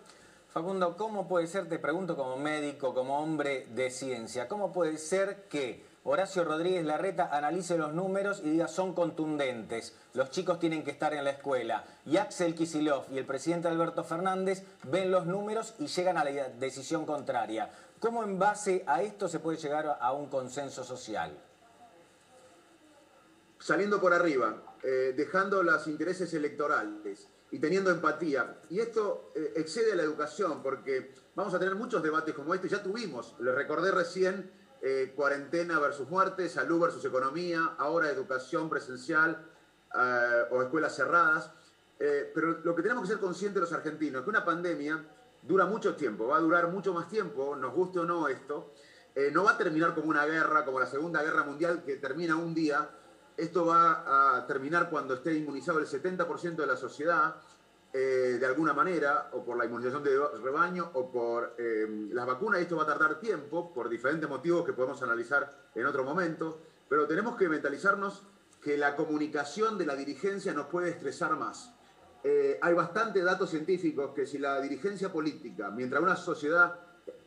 [0.48, 5.44] Facundo, ¿cómo puede ser, te pregunto como médico, como hombre de ciencia, cómo puede ser
[5.48, 10.90] que Horacio Rodríguez Larreta analice los números y diga son contundentes, los chicos tienen que
[10.90, 11.84] estar en la escuela.
[12.06, 16.30] Y Axel Kisilov y el presidente Alberto Fernández ven los números y llegan a la
[16.48, 17.70] decisión contraria.
[18.00, 21.36] ¿Cómo en base a esto se puede llegar a un consenso social?
[23.58, 28.58] Saliendo por arriba, eh, dejando los intereses electorales y teniendo empatía.
[28.70, 32.68] Y esto eh, excede a la educación porque vamos a tener muchos debates como este,
[32.68, 39.44] ya tuvimos, les recordé recién eh, cuarentena versus muerte, salud versus economía, ahora educación presencial
[39.94, 41.50] eh, o escuelas cerradas.
[41.98, 45.04] Eh, pero lo que tenemos que ser conscientes los argentinos es que una pandemia
[45.42, 48.72] dura mucho tiempo, va a durar mucho más tiempo, nos guste o no esto.
[49.32, 52.54] no va a terminar como una guerra, como la Segunda Guerra Mundial, que termina un
[52.54, 52.88] día.
[53.36, 57.34] Esto va a terminar cuando esté inmunizado el 70% de la sociedad
[57.90, 60.10] eh, de alguna manera, o por la inmunización de
[60.42, 62.60] rebaño, o por eh, las vacunas.
[62.60, 67.06] Esto va a tardar tiempo, por diferentes motivos que podemos analizar en otro momento, pero
[67.06, 68.24] tenemos que mentalizarnos
[68.60, 71.74] que la comunicación de la dirigencia nos puede estresar más.
[72.22, 76.78] Eh, hay bastantes datos científicos que si la dirigencia política, mientras una sociedad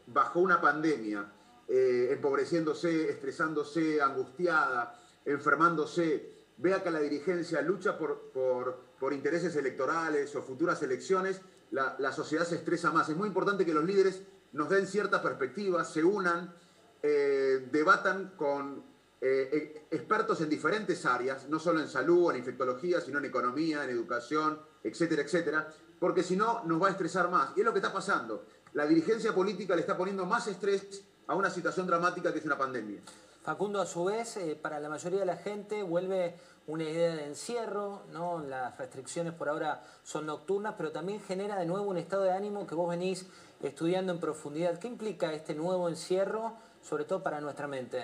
[0.07, 1.25] bajo una pandemia,
[1.67, 4.93] empobreciéndose, estresándose, angustiada,
[5.23, 6.30] enfermándose,
[6.61, 11.41] vea que la dirigencia lucha por, por, intereses electorales o futuras elecciones,
[11.71, 13.09] la, sociedad se estresa más.
[13.09, 14.21] Es muy importante que los líderes
[14.53, 16.53] nos den ciertas perspectivas, se unan,
[17.01, 18.83] eh, debatan con
[19.19, 23.25] eh, e, expertos en diferentes áreas, no solo en salud o en infectología, sino en
[23.25, 27.53] economía, en educación, etcétera, etcétera, porque si no nos va a estresar más.
[27.55, 28.45] Y es lo que está pasando.
[28.73, 32.57] La dirigencia política le está poniendo más estrés a una situación dramática que es una
[32.57, 33.01] pandemia.
[33.43, 36.35] Facundo, a su vez, eh, para la mayoría de la gente vuelve
[36.67, 38.39] una idea de encierro, ¿no?
[38.39, 42.67] las restricciones por ahora son nocturnas, pero también genera de nuevo un estado de ánimo
[42.67, 43.25] que vos venís
[43.63, 44.77] estudiando en profundidad.
[44.77, 48.03] ¿Qué implica este nuevo encierro, sobre todo para nuestra mente?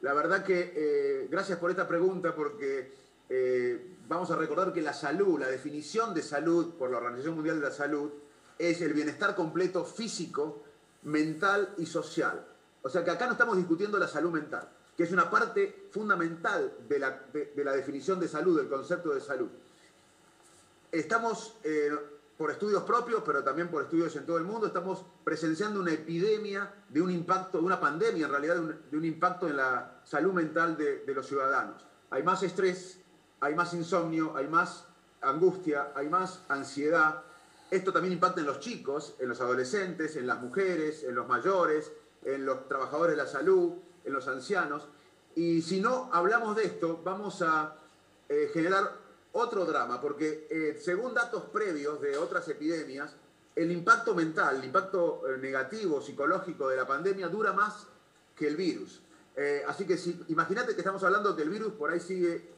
[0.00, 2.94] La verdad que eh, gracias por esta pregunta porque
[3.28, 7.60] eh, vamos a recordar que la salud, la definición de salud por la Organización Mundial
[7.60, 8.12] de la Salud
[8.58, 10.62] es el bienestar completo físico,
[11.02, 12.46] mental y social.
[12.86, 16.72] O sea que acá no estamos discutiendo la salud mental que es una parte fundamental
[16.88, 19.48] de la, definición de salud, del concepto de salud.
[20.90, 21.90] Estamos, eh,
[22.38, 26.72] por estudios propios, pero también por estudios en todo el mundo, estamos presenciando una epidemia
[26.88, 28.56] de un impacto, una pandemia en realidad,
[28.90, 31.84] de un, impacto en la salud mental de, de los ciudadanos.
[32.08, 33.00] Hay más estrés,
[33.40, 34.86] hay más insomnio, hay más
[35.20, 37.22] angustia, hay más ansiedad,
[37.70, 41.92] esto también impacta en los chicos, en los adolescentes, en las mujeres, en los mayores,
[42.26, 43.72] en los trabajadores de la salud,
[44.04, 44.88] en los ancianos.
[45.34, 47.76] Y si no hablamos de esto, vamos a
[48.28, 48.90] eh, generar
[49.32, 53.14] otro drama, porque eh, según datos previos de otras epidemias,
[53.54, 57.86] el impacto mental, el impacto eh, negativo, psicológico de la pandemia dura más
[58.34, 59.02] que el virus.
[59.66, 62.54] así que si, imagínate que estamos hablando que el virus por ahí sigue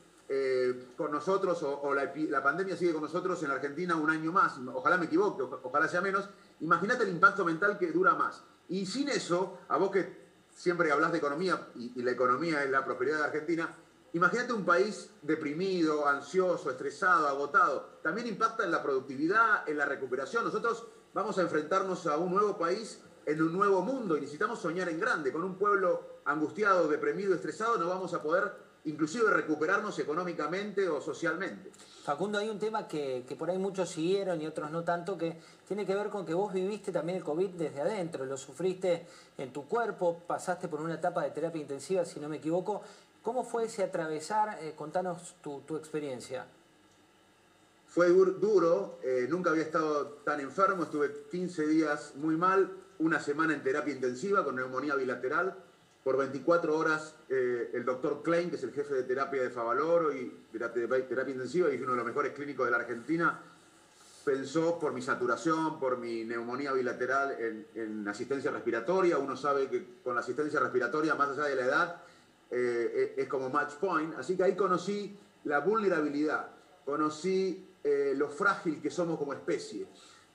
[0.96, 4.98] con nosotros o, la, la, pandemia sigue con nosotros en Argentina un año más, ojalá
[4.98, 6.28] me equivoque, ojalá sea menos,
[6.60, 8.42] imagínate el impacto mental que dura más.
[8.68, 12.84] Y sin eso, a vos que siempre hablas de economía y, la economía es la
[12.84, 13.74] prosperidad de Argentina,
[14.12, 17.98] imagínate un país deprimido, ansioso, estresado, agotado.
[18.02, 20.44] También impacta en la productividad, en la recuperación.
[20.44, 24.88] Nosotros vamos a enfrentarnos a un nuevo país en un nuevo mundo y necesitamos soñar
[24.88, 25.32] en grande.
[25.32, 31.70] Con un pueblo angustiado, deprimido, estresado, no vamos a poder inclusive recuperarnos económicamente o socialmente.
[32.03, 35.36] Facundo, hay un tema que, por ahí muchos siguieron y otros no tanto, que
[35.66, 39.53] tiene que ver con que vos viviste también el COVID desde adentro, lo sufriste en
[39.53, 42.82] tu cuerpo, pasaste por una etapa de terapia intensiva, si no me equivoco.
[43.22, 44.59] ¿Cómo fue ese atravesar?
[44.62, 46.47] Eh, contanos tu, experiencia.
[47.89, 53.55] Fue duro, eh, nunca había estado tan enfermo, estuve 15 días muy mal, una semana
[53.55, 55.57] en terapia intensiva con neumonía bilateral
[56.09, 60.11] por 24 horas eh, el doctor Klein, que es el jefe de terapia de Favaloro
[60.11, 63.38] y terapia, terapia intensiva y es uno de los mejores clínicos de la Argentina,
[64.24, 67.36] pensó por mi saturación, por mi neumonía bilateral
[67.74, 69.18] en, asistencia respiratoria.
[69.18, 72.02] Uno sabe que con la asistencia respiratoria, más allá de la edad,
[72.52, 74.14] eh, es como match point.
[74.16, 76.48] Así que ahí conocí la vulnerabilidad,
[76.86, 79.86] conocí eh, lo frágil que somos como especie.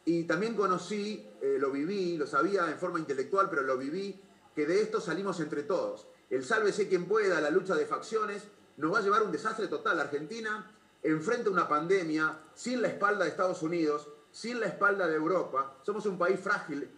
[0.05, 4.21] Y también conocí, lo viví, lo sabía en forma intelectual, pero lo viví
[4.55, 6.07] que de esto salimos entre todos.
[6.29, 8.43] El sálvese quien pueda, la lucha de facciones,
[8.77, 9.99] nos va a llevar a un desastre total.
[9.99, 15.75] Argentina enfrenta una pandemia sin la espalda de Estados Unidos, sin la espalda de Europa.
[15.83, 16.89] Somos un país frágil.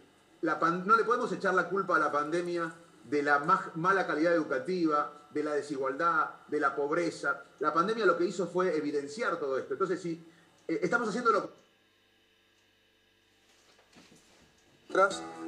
[0.41, 3.39] no le podemos echar la culpa a la pandemia de la
[3.75, 7.43] mala calidad educativa, de la desigualdad, de la pobreza.
[7.59, 9.73] La pandemia lo que hizo fue evidenciar todo esto.
[9.73, 10.25] Entonces, si
[10.67, 11.65] eh, estamos haciendo lo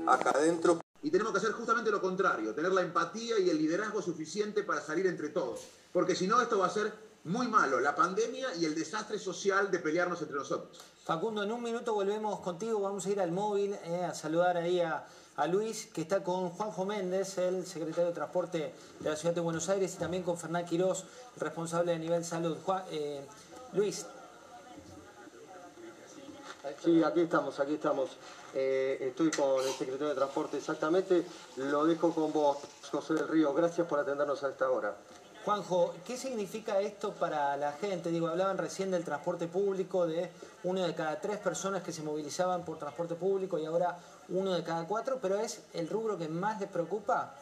[0.05, 4.01] acá adentro y tenemos que hacer justamente lo contrario, tener la empatía y el liderazgo
[4.01, 5.61] suficiente para salir entre todos.
[5.93, 6.91] Porque si no, esto va a ser
[7.23, 10.77] muy malo, la pandemia y el desastre social de pelearnos entre nosotros.
[11.03, 14.81] Facundo, en un minuto volvemos contigo, vamos a ir al móvil eh, a saludar ahí
[14.81, 15.05] a,
[15.49, 19.69] Luis, que está con Juanjo Méndez, el secretario de Transporte de la Ciudad de Buenos
[19.69, 21.05] Aires, y también con Fernán Quirós,
[21.37, 22.57] responsable de nivel salud.
[22.89, 23.23] Eh,
[23.73, 24.05] Luis.
[26.83, 28.09] Sí, aquí estamos, aquí estamos.
[28.53, 31.25] Eh, estoy con el secretario de Transporte exactamente.
[31.57, 32.57] Lo dejo con vos,
[32.91, 33.53] José del Río.
[33.53, 34.95] Gracias por atendernos a esta hora.
[35.43, 38.09] Juanjo, ¿qué significa esto para la gente?
[38.09, 40.29] Digo, hablaban recién del transporte público, de
[40.63, 43.97] uno de cada tres personas que se movilizaban por transporte público y ahora
[44.29, 47.33] uno de cada cuatro, pero ¿es el rubro que más les preocupa?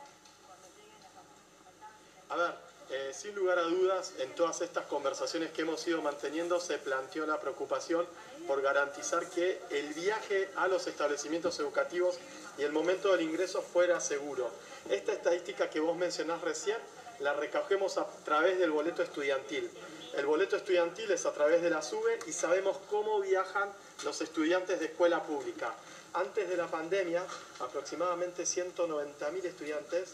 [2.29, 6.59] A ver, eh, sin lugar a dudas, en todas estas conversaciones que hemos ido manteniendo
[6.59, 8.05] se planteó la preocupación
[8.47, 12.19] por garantizar que el viaje a los establecimientos educativos
[12.57, 14.51] y el momento del ingreso fuera seguro.
[14.89, 16.77] Esta estadística que vos mencionás recién
[17.19, 19.69] la recogemos a través del boleto estudiantil.
[20.15, 23.69] El boleto estudiantil es a través de la SUBE y sabemos cómo viajan
[24.03, 25.73] los estudiantes de escuela pública.
[26.13, 27.23] Antes de la pandemia,
[27.59, 30.13] aproximadamente 190.000 estudiantes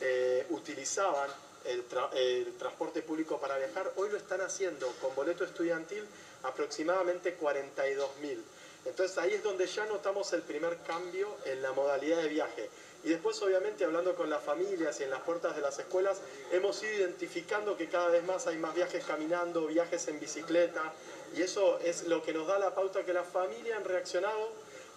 [0.00, 1.30] eh, utilizaban
[1.64, 6.04] el, transporte público para viajar, hoy lo están haciendo con boleto estudiantil
[6.42, 8.38] aproximadamente 42.000.
[8.84, 12.68] Entonces ahí es donde ya notamos el primer cambio en la modalidad de viaje.
[13.04, 16.20] Y después obviamente hablando con las familias y en las puertas de las escuelas,
[16.52, 20.92] hemos ido identificando que cada vez más hay más viajes caminando, viajes en bicicleta,
[21.36, 24.50] y eso es lo que nos da la pauta que las familias han reaccionado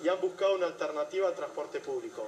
[0.04, 2.28] y han buscado una alternativa al transporte público.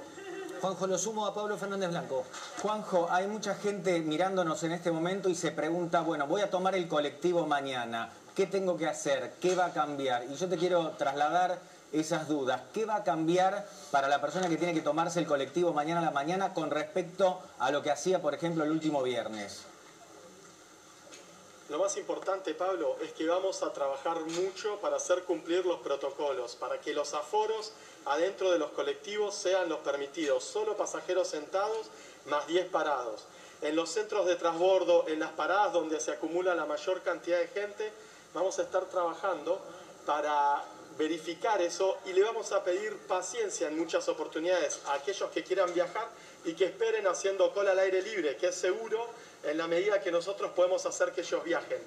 [0.60, 2.24] Juanjo, lo sumo a Pablo Fernández Blanco.
[2.62, 6.74] Juanjo, hay mucha gente mirándonos en este momento y se pregunta, bueno, voy a tomar
[6.74, 9.34] el colectivo mañana, ¿qué tengo que hacer?
[9.40, 10.24] ¿Qué va a cambiar?
[10.30, 11.58] Y yo te quiero trasladar
[11.92, 12.60] esas dudas.
[12.74, 16.04] ¿Qué va a cambiar para la persona que tiene que tomarse el colectivo mañana a
[16.04, 19.64] la mañana con respecto a lo que hacía, por ejemplo, el último viernes?
[21.68, 26.56] Lo más importante, Pablo, es que vamos a trabajar mucho para hacer cumplir los protocolos,
[26.56, 27.72] para que los aforos
[28.06, 31.88] adentro de los colectivos sean los permitidos, solo pasajeros sentados
[32.24, 33.26] más 10 parados.
[33.60, 37.48] En los centros de transbordo, en las paradas donde se acumula la mayor cantidad de
[37.48, 37.92] gente,
[38.32, 39.60] vamos a estar trabajando
[40.06, 40.64] para
[40.96, 45.74] verificar eso y le vamos a pedir paciencia en muchas oportunidades a aquellos que quieran
[45.74, 46.08] viajar
[46.46, 49.06] y que esperen haciendo cola al aire libre, que es seguro
[49.48, 51.78] en la medida que nosotros podemos hacer que ellos viajen.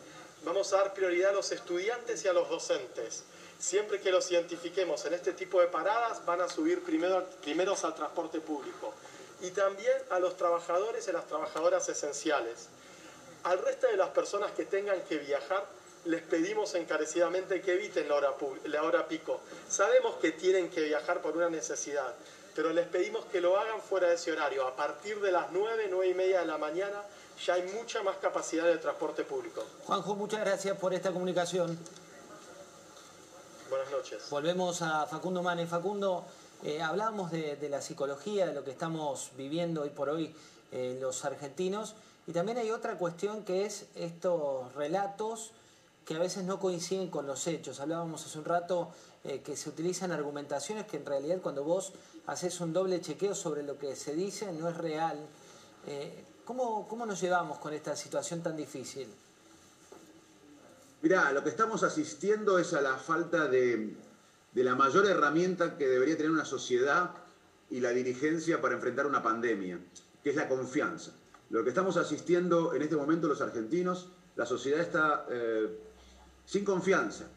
[0.43, 3.23] Vamos a dar prioridad a los estudiantes y a los docentes.
[3.59, 7.93] Siempre que los identifiquemos en este tipo de paradas, van a subir primero, primeros al
[7.93, 8.93] transporte público.
[9.41, 12.69] Y también a los trabajadores y las trabajadoras esenciales.
[13.43, 15.65] Al resto de las personas que tengan que viajar,
[16.05, 18.33] les pedimos encarecidamente que eviten la hora,
[18.65, 19.41] la hora pico.
[19.69, 22.15] Sabemos que tienen que viajar por una necesidad,
[22.55, 24.65] pero les pedimos que lo hagan fuera de ese horario.
[24.65, 27.03] A partir de las 9, 9 y media de la mañana
[27.45, 29.63] ya hay mucha más capacidad de transporte público.
[29.85, 31.77] Juanjo, muchas gracias por esta comunicación.
[33.69, 34.29] Buenas noches.
[34.29, 35.65] Volvemos a Facundo Mane.
[35.65, 36.25] Facundo,
[36.63, 40.35] eh, hablábamos de, la psicología, de lo que estamos viviendo hoy por hoy
[40.71, 41.95] eh, los argentinos,
[42.27, 45.51] y también hay otra cuestión que es estos relatos
[46.05, 47.79] que a veces no coinciden con los hechos.
[47.79, 48.91] Hablábamos hace un rato
[49.23, 51.93] eh, que se utilizan argumentaciones que en realidad cuando vos
[52.27, 55.17] haces un doble chequeo sobre lo que se dice no es real.
[55.87, 59.07] Eh, ¿cómo, ¿Cómo nos llevamos con esta situación tan difícil?
[61.01, 63.95] Mirá, lo que estamos asistiendo es a la falta de,
[64.51, 67.11] de la mayor herramienta que debería tener una sociedad
[67.69, 69.79] y la dirigencia para enfrentar una pandemia,
[70.21, 71.13] que es la confianza.
[71.51, 75.69] Lo que estamos asistiendo en este momento los argentinos, la sociedad está eh,
[76.45, 77.29] sin confianza.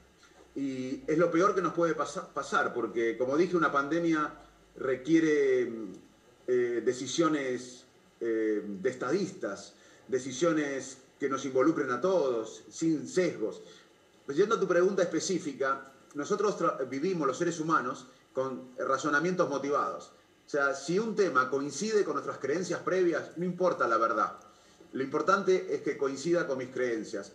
[0.57, 4.33] Y es lo peor que nos puede pasar, porque como dije, una pandemia
[4.77, 5.73] requiere
[6.49, 7.84] eh, decisiones
[8.27, 9.75] eh, de estadistas,
[10.09, 13.61] decisiones que nos involucren a todos, sin sesgos.
[14.25, 16.57] Pues yendo a tu pregunta específica, nosotros
[16.89, 20.13] vivimos los seres humanos con razonamientos motivados.
[20.47, 24.39] O sea, si un tema coincide con nuestras creencias previas, no importa la verdad.
[24.95, 27.33] Lo importante es que coincida con mis creencias.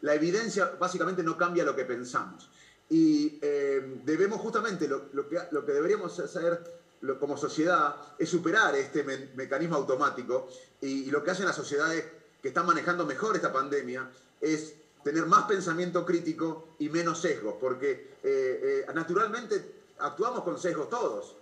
[0.00, 2.48] la evidencia básicamente no cambia lo que pensamos.
[2.88, 6.62] Y eh, debemos justamente, lo, que, lo, que, deberíamos hacer
[7.18, 9.02] como sociedad es superar este
[9.34, 10.48] mecanismo automático.
[10.80, 12.04] Y, lo que hacen las sociedades
[12.42, 18.16] que están manejando mejor esta pandemia es tener más pensamiento crítico y menos sesgos, porque
[18.22, 21.36] eh, eh, naturalmente actuamos con sesgos todos,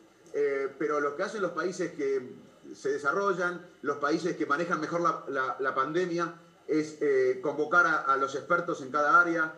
[0.78, 2.32] pero lo que hacen los países que
[2.74, 6.34] se desarrollan, los países que manejan mejor la, pandemia,
[6.66, 9.54] es eh, convocar a, los expertos en cada área,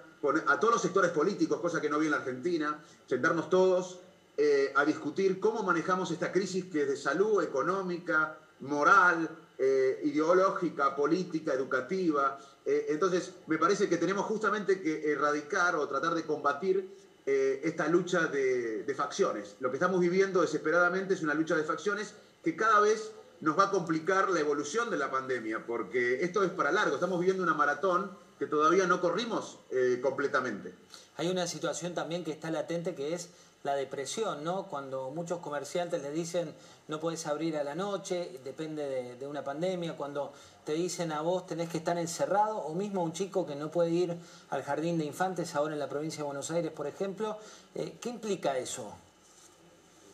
[0.47, 4.01] a todos los sectores políticos, cosa que no vi en la Argentina, sentarnos todos
[4.37, 9.29] eh, a discutir cómo manejamos esta crisis que es de salud, económica, moral,
[9.59, 12.39] eh, ideológica, política, educativa.
[12.65, 18.85] entonces, me parece que tenemos justamente que erradicar o tratar de combatir esta lucha de,
[18.85, 19.57] de facciones.
[19.61, 23.65] Lo que estamos viviendo desesperadamente es una lucha de facciones que cada vez nos va
[23.65, 27.55] a complicar la evolución de la pandemia, porque esto es para largo, estamos viviendo una
[27.55, 30.73] maratón que todavía no corrimos eh, completamente.
[31.17, 33.29] Hay una situación también que está latente que es
[33.65, 34.67] la depresión, ¿no?
[34.67, 36.55] Cuando muchos comerciantes le dicen
[36.87, 40.35] no puedes abrir a la noche, depende de, una pandemia, cuando
[40.67, 43.89] te dicen a vos tenés que estar encerrado, o mismo un chico que no puede
[43.89, 44.15] ir
[44.51, 47.39] al jardín de infantes ahora en la provincia de Buenos Aires, por ejemplo,
[47.75, 48.95] eh, ¿qué implica eso?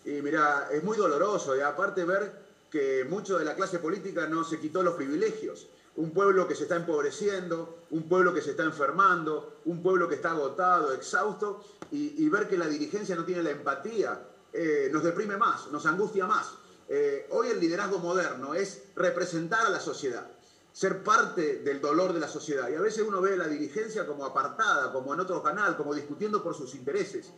[0.05, 2.33] Y mira, es muy doloroso y aparte ver
[2.71, 5.67] que mucho de la clase política no se quitó los privilegios.
[5.97, 10.15] Un pueblo que se está empobreciendo, un pueblo que se está enfermando, un pueblo que
[10.15, 14.23] está agotado, exhausto, y, ver que la dirigencia no tiene la empatía,
[14.53, 16.55] eh, nos deprime más, nos angustia más.
[16.89, 20.29] Eh, hoy el liderazgo moderno es representar a la sociedad,
[20.73, 22.69] ser parte del dolor de la sociedad.
[22.69, 26.43] Y a veces uno ve la dirigencia como apartada, como en otro canal, como discutiendo
[26.43, 27.33] por sus intereses.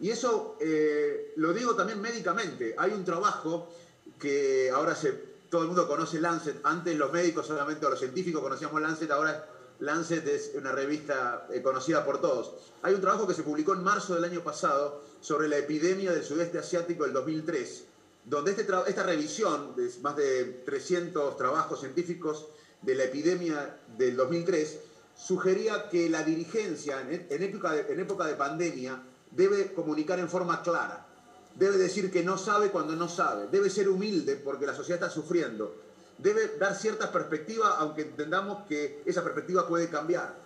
[0.00, 2.74] Y eso eh, lo digo también médicamente.
[2.78, 3.68] Hay un trabajo
[4.18, 6.60] que ahora se, todo el mundo conoce Lancet.
[6.64, 9.48] Antes los médicos solamente o los científicos conocíamos Lancet, ahora
[9.80, 12.54] Lancet es una revista eh, conocida por todos.
[12.82, 16.24] Hay un trabajo que se publicó en marzo del año pasado sobre la epidemia del
[16.24, 17.84] sudeste asiático del 2003,
[18.24, 22.48] donde este esta revisión de más de 300 trabajos científicos
[22.82, 24.78] de la epidemia del 2003
[25.14, 31.07] sugería que la dirigencia en, época, en época de pandemia debe comunicar en forma clara,
[31.58, 35.12] debe decir que no sabe cuando no sabe, debe ser humilde porque la sociedad está
[35.12, 35.74] sufriendo,
[36.18, 40.36] debe dar cierta perspectiva aunque entendamos que esa perspectiva puede cambiar,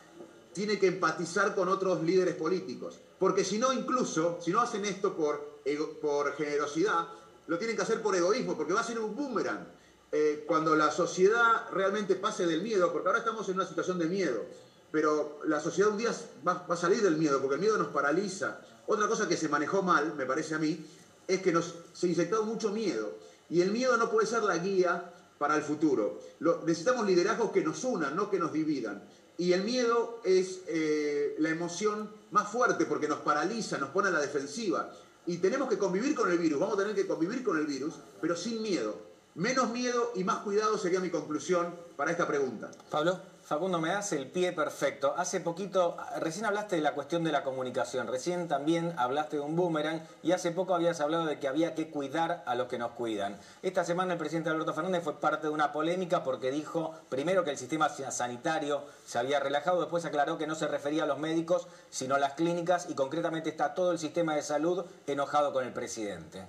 [0.55, 5.15] tiene que empatizar con otros líderes políticos, porque si no incluso, si no hacen esto
[5.15, 5.61] por,
[6.01, 7.09] por generosidad,
[7.47, 9.67] lo tienen que hacer por egoísmo, porque va a ser un boomerang.
[10.15, 14.07] Eh, cuando la sociedad realmente pase del miedo, porque ahora estamos en una situación de
[14.07, 14.45] miedo,
[14.91, 16.13] pero la sociedad un día
[16.47, 19.49] va, va, a salir del miedo, porque el miedo nos paraliza, otra cosa que se
[19.49, 20.85] manejó mal, me parece a mí,
[21.29, 23.19] es que nos, se inyectó mucho miedo.
[23.49, 26.21] Y el miedo no puede ser la guía para el futuro.
[26.65, 29.03] necesitamos liderazgos que nos unan, no que nos dividan.
[29.39, 34.13] Y el miedo es eh, la emoción más fuerte porque nos paraliza, nos pone a
[34.13, 34.93] la defensiva.
[35.27, 37.95] Y tenemos que convivir con el virus, vamos a tener que convivir con el virus,
[38.21, 39.12] pero sin miedo.
[39.35, 42.71] Menos miedo y más cuidado sería mi conclusión para esta pregunta.
[42.91, 43.19] Pablo.
[43.45, 45.15] Facundo, me das el pie perfecto.
[45.17, 49.57] Hace poquito, recién hablaste de la cuestión de la comunicación, recién también hablaste de un
[49.57, 52.93] boomerang y hace poco habías hablado de que había que cuidar a los que nos
[52.93, 53.37] cuidan.
[53.63, 57.51] Esta semana el presidente Alberto Fernández fue parte de una polémica porque dijo primero que
[57.51, 61.67] el sistema sanitario se había relajado, después aclaró que no se refería a los médicos,
[61.91, 65.73] sino a las clínicas y concretamente está todo el sistema de salud enojado con el
[65.73, 66.47] presidente.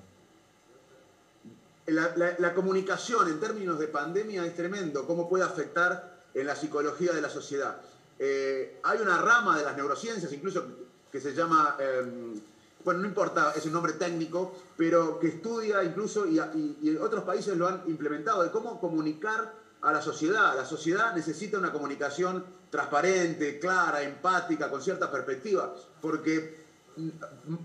[1.85, 7.21] La, comunicación en términos de pandemia es tremendo, cómo puede afectar en la psicología de
[7.21, 7.77] la sociedad.
[8.17, 10.65] Eh, hay una rama de las neurociencias, incluso
[11.11, 12.39] que se llama, em,
[12.85, 16.39] bueno, no importa, es un nombre técnico, pero que estudia incluso, y,
[16.81, 20.55] y, otros países lo han implementado, de cómo comunicar a la sociedad.
[20.55, 26.62] La sociedad necesita una comunicación transparente, clara, empática, con cierta perspectiva, porque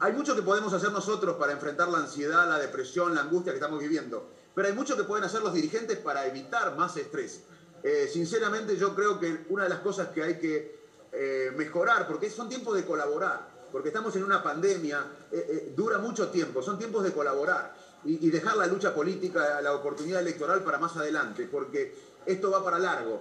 [0.01, 3.59] hay mucho que podemos hacer nosotros para enfrentar la ansiedad, la depresión, la angustia que
[3.59, 7.43] estamos viviendo, pero hay mucho que pueden hacer los dirigentes para evitar más estrés.
[7.83, 10.79] Eh, sinceramente yo creo que una de las cosas que hay que
[11.13, 16.29] eh, mejorar, porque son tiempos de colaborar, porque estamos en una pandemia, eh, dura mucho
[16.29, 20.97] tiempo, son tiempos de colaborar y, dejar la lucha política, la oportunidad electoral para más
[20.97, 23.21] adelante, porque esto va para largo.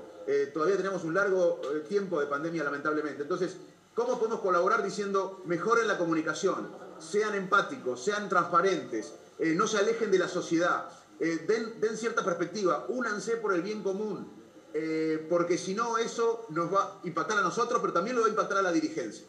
[0.53, 3.23] todavía tenemos un largo tiempo de pandemia, lamentablemente.
[3.23, 3.57] Entonces,
[3.97, 6.69] ¿cómo podemos colaborar diciendo mejoren la comunicación,
[6.99, 10.87] sean empáticos, sean transparentes, no se alejen de la sociedad,
[11.19, 14.31] den, den cierta perspectiva, únanse por el bien común?
[14.75, 18.27] Eh, porque si no eso nos va a impactar a nosotros, pero también lo va
[18.27, 19.25] a impactar a la dirigencia.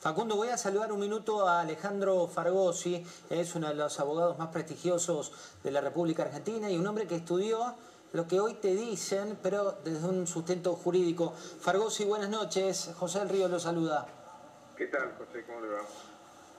[0.00, 4.48] Facundo, voy a saludar un minuto a Alejandro Fargosi, es uno de los abogados más
[4.48, 5.30] prestigiosos
[5.62, 7.76] de la República Argentina y un hombre que estudió
[8.12, 11.32] lo que hoy te dicen, pero desde un sustento jurídico.
[11.32, 12.94] Fargosi, buenas noches.
[12.98, 14.06] José del Río lo saluda.
[14.76, 15.44] ¿Qué tal, José?
[15.46, 15.80] ¿Cómo le va?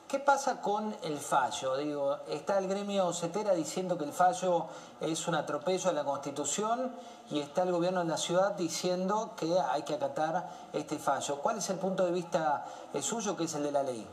[0.08, 1.78] ¿Qué pasa con el fallo?
[1.78, 4.66] Digo, está el gremio CETERA diciendo que el fallo
[5.00, 6.92] es un atropello a la Constitución
[7.30, 11.38] y está el gobierno de la ciudad diciendo que hay que acatar este fallo.
[11.44, 12.66] ¿Cuál es el punto de vista
[13.02, 14.08] suyo, que es el de la ley?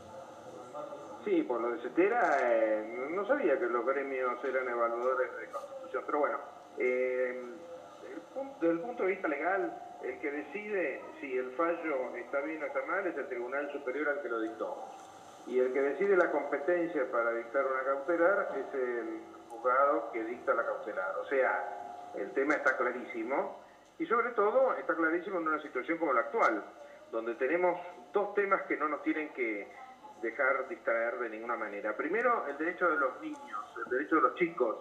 [1.25, 6.03] Sí, por lo de CETERA, eh, no sabía que los gremios eran evaluadores de Constitución,
[6.05, 6.37] pero bueno,
[6.77, 7.41] eh,
[8.61, 12.65] desde el punto de vista legal, el que decide si el fallo está bien o
[12.65, 14.83] está mal es el Tribunal Superior al que lo dictó
[15.47, 20.53] y el que decide la competencia para dictar una cautelar es el juzgado que dicta
[20.53, 21.17] la cautelar.
[21.19, 23.63] O sea, el tema está clarísimo
[23.97, 26.63] y sobre todo está clarísimo en una situación como la actual,
[27.11, 27.79] donde tenemos
[28.11, 29.71] dos temas que no nos tienen que
[30.21, 31.95] dejar distraer de ninguna manera.
[31.95, 34.77] Primero, el derecho de los niños, el derecho de los chicos.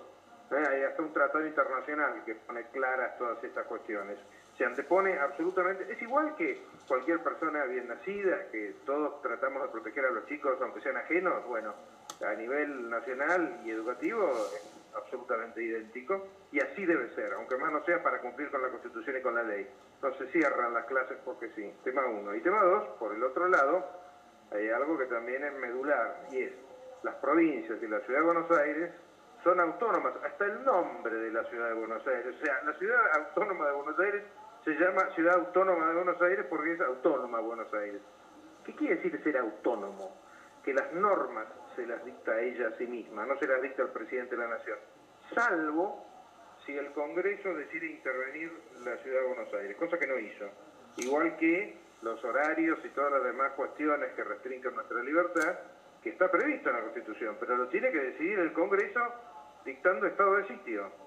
[0.50, 4.18] Hay hasta un tratado internacional que pone claras todas estas cuestiones
[4.56, 10.06] se antepone absolutamente, es igual que cualquier persona bien nacida, que todos tratamos de proteger
[10.06, 11.74] a los chicos aunque sean ajenos, bueno,
[12.26, 17.84] a nivel nacional y educativo es absolutamente idéntico y así debe ser, aunque más no
[17.84, 19.68] sea para cumplir con la Constitución y con la ley.
[20.18, 22.34] Se cierran las clases porque sí, tema uno.
[22.34, 23.84] Y tema dos, por el otro lado,
[24.52, 26.52] hay algo que también es medular y es
[27.02, 28.92] las provincias y la ciudad de Buenos Aires
[29.46, 32.34] son autónomas, hasta el nombre de la ciudad de Buenos Aires.
[32.34, 34.24] O sea, la ciudad autónoma de Buenos Aires
[34.64, 38.02] se llama Ciudad Autónoma de Buenos Aires porque es autónoma Buenos Aires.
[38.64, 40.20] ¿Qué quiere decir ser autónomo?
[40.64, 43.90] Que las normas se las dicta ella a sí misma, no se las dicta el
[43.90, 44.78] presidente de la Nación,
[45.32, 46.04] salvo
[46.64, 48.50] si el Congreso decide intervenir
[48.84, 50.50] la Ciudad de Buenos Aires, cosa que no hizo.
[50.96, 55.56] Igual que los horarios y todas las demás cuestiones que restringen nuestra libertad,
[56.02, 59.00] que está previsto en la Constitución, pero lo tiene que decidir el Congreso
[59.66, 61.06] dictando estado de sitio.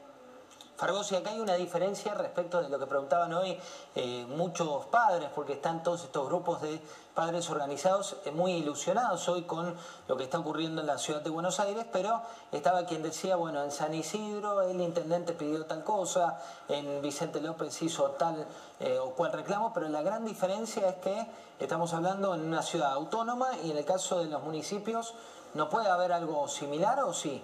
[0.76, 3.58] Fargosi, acá hay una diferencia respecto de lo que preguntaban hoy
[3.96, 6.80] eh, muchos padres, porque están todos estos grupos de
[7.14, 9.76] padres organizados eh, muy ilusionados hoy con
[10.08, 12.22] lo que está ocurriendo en la ciudad de Buenos Aires, pero
[12.54, 17.82] estaba quien decía, bueno, en San Isidro el intendente pidió tal cosa, en Vicente López
[17.82, 18.48] hizo tal
[18.80, 21.28] eh, o cual reclamo, pero la gran diferencia es que
[21.60, 25.14] estamos hablando en una ciudad autónoma y en el caso de los municipios,
[25.56, 27.44] ¿no puede haber algo similar o sí?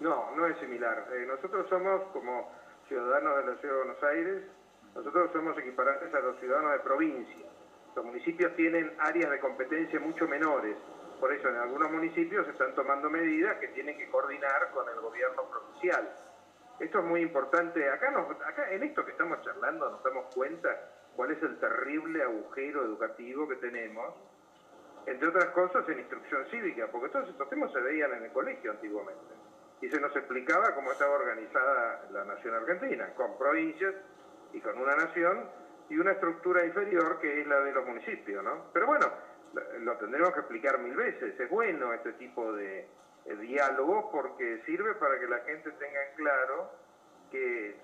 [0.00, 1.08] No, no es similar.
[1.12, 2.52] Eh, nosotros somos, como
[2.86, 4.42] ciudadanos de la Ciudad de Buenos Aires,
[4.94, 7.46] nosotros somos equiparantes a los ciudadanos de provincia.
[7.96, 10.76] Los municipios tienen áreas de competencia mucho menores.
[11.18, 15.00] Por eso en algunos municipios se están tomando medidas que tienen que coordinar con el
[15.00, 16.08] gobierno provincial.
[16.78, 17.90] Esto es muy importante.
[17.90, 18.14] Acá,
[18.46, 20.68] acá en esto que estamos charlando nos damos cuenta
[21.16, 24.14] cuál es el terrible agujero educativo que tenemos,
[25.06, 28.70] entre otras cosas en instrucción cívica, porque todos estos temas se veían en el colegio
[28.70, 29.37] antiguamente
[29.80, 33.94] y se nos explicaba cómo estaba organizada la nación argentina, con provincias
[34.52, 35.48] y con una nación
[35.88, 38.70] y una estructura inferior que es la de los municipios, ¿no?
[38.72, 39.06] Pero bueno,
[39.80, 41.38] lo tendremos que explicar mil veces.
[41.38, 42.88] Es bueno este tipo de,
[43.40, 46.72] diálogo porque sirve para que la gente tenga en claro
[47.30, 47.76] que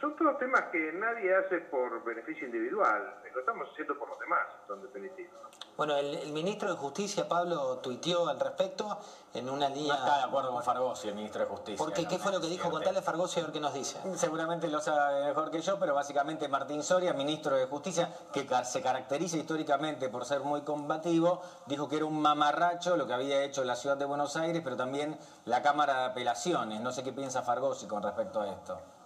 [0.00, 4.46] son todos temas que nadie hace por beneficio individual, lo estamos haciendo por los demás,
[4.66, 5.34] son definitivos.
[5.76, 8.98] Bueno, el, ministro de Justicia, Pablo, tuiteó al respecto
[9.32, 9.94] en una línea...
[9.94, 11.78] No está de acuerdo con Fargosi, el ministro de Justicia.
[11.78, 12.68] Porque, ¿qué fue lo que dijo?
[12.68, 13.96] Contale a Fargosi a ver qué nos dice.
[14.16, 18.82] Seguramente lo sabe mejor que yo, pero básicamente Martín Soria, ministro de Justicia, que se
[18.82, 23.62] caracteriza históricamente por ser muy combativo, dijo que era un mamarracho lo que había hecho
[23.62, 26.80] la ciudad de Buenos Aires, pero también la Cámara de Apelaciones.
[26.80, 28.97] No sé qué piensa Fargosi con respecto a esto.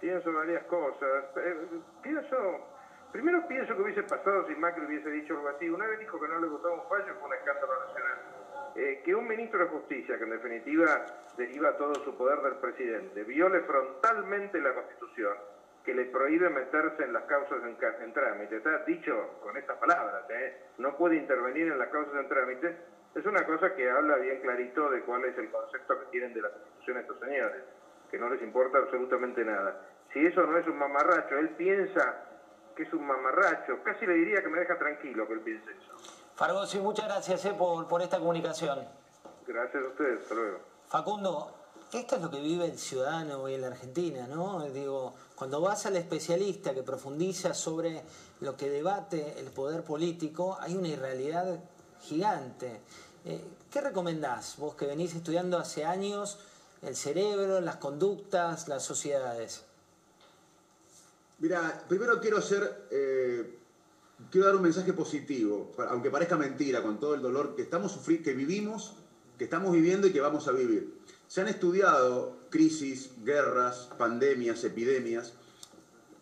[0.00, 1.24] Pienso varias cosas.
[1.36, 1.56] Eh,
[2.02, 2.36] pienso,
[3.12, 5.68] primero pienso que hubiese pasado si Macri hubiese dicho algo así.
[5.68, 8.18] Una vez dijo que no le gustaba un fallo, fue un escándalo nacional.
[8.74, 11.06] Eh, que un ministro de Justicia, que en definitiva
[11.38, 15.34] deriva todo su poder del presidente, viole frontalmente la Constitución,
[15.82, 20.64] que le prohíbe meterse en las causas en, trámite, está dicho con estas palabras, ¿eh?
[20.76, 22.76] no puede intervenir en las causas en trámite,
[23.14, 26.42] es una cosa que habla bien clarito de cuál es el concepto que tienen de
[26.42, 27.62] la Constitución estos señores
[28.10, 29.80] que no les importa absolutamente nada.
[30.12, 32.22] Si eso no es un mamarracho, él piensa
[32.76, 35.92] que es un mamarracho, casi le diría que me deja tranquilo que él piense eso.
[36.34, 38.80] Fargosi, muchas gracias eh, por, por esta comunicación.
[39.46, 40.58] Gracias a ustedes, hasta luego.
[40.86, 41.54] Facundo,
[41.92, 44.60] esto es lo que vive el ciudadano hoy en la Argentina, ¿no?
[44.64, 48.02] Digo, cuando vas al especialista que profundiza sobre
[48.40, 51.58] lo que debate el poder político, hay una irrealidad
[52.00, 52.80] gigante.
[53.24, 56.38] Eh, ¿Qué recomendás vos que venís estudiando hace años
[56.86, 59.64] el cerebro, las conductas, las sociedades?
[61.38, 63.58] Mira, primero quiero hacer, eh,
[64.30, 68.24] quiero dar un mensaje positivo, aunque parezca mentira, con todo el dolor que estamos sufriendo,
[68.24, 68.94] que vivimos,
[69.36, 70.94] que estamos viviendo y que vamos a vivir.
[71.26, 75.34] Se han estudiado crisis, guerras, pandemias, epidemias,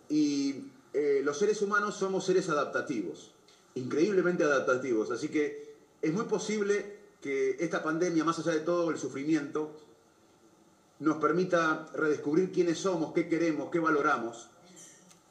[0.08, 3.32] y eh, los seres humanos somos seres adaptativos,
[3.74, 8.98] increíblemente adaptativos, así que es muy posible que esta pandemia, más allá de todo el
[8.98, 9.76] sufrimiento,
[11.00, 14.48] nos permita redescubrir quiénes somos, qué queremos, qué valoramos.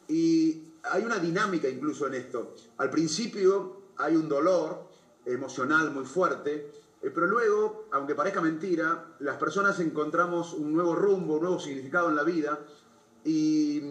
[0.07, 2.56] Y hay una dinámica incluso en esto.
[2.77, 4.88] Al principio hay un dolor
[5.26, 6.72] emocional muy fuerte,
[7.02, 12.10] eh, pero luego, aunque parezca mentira, las personas encontramos un nuevo rumbo, un nuevo significado
[12.10, 12.60] en la vida
[13.23, 13.81] y,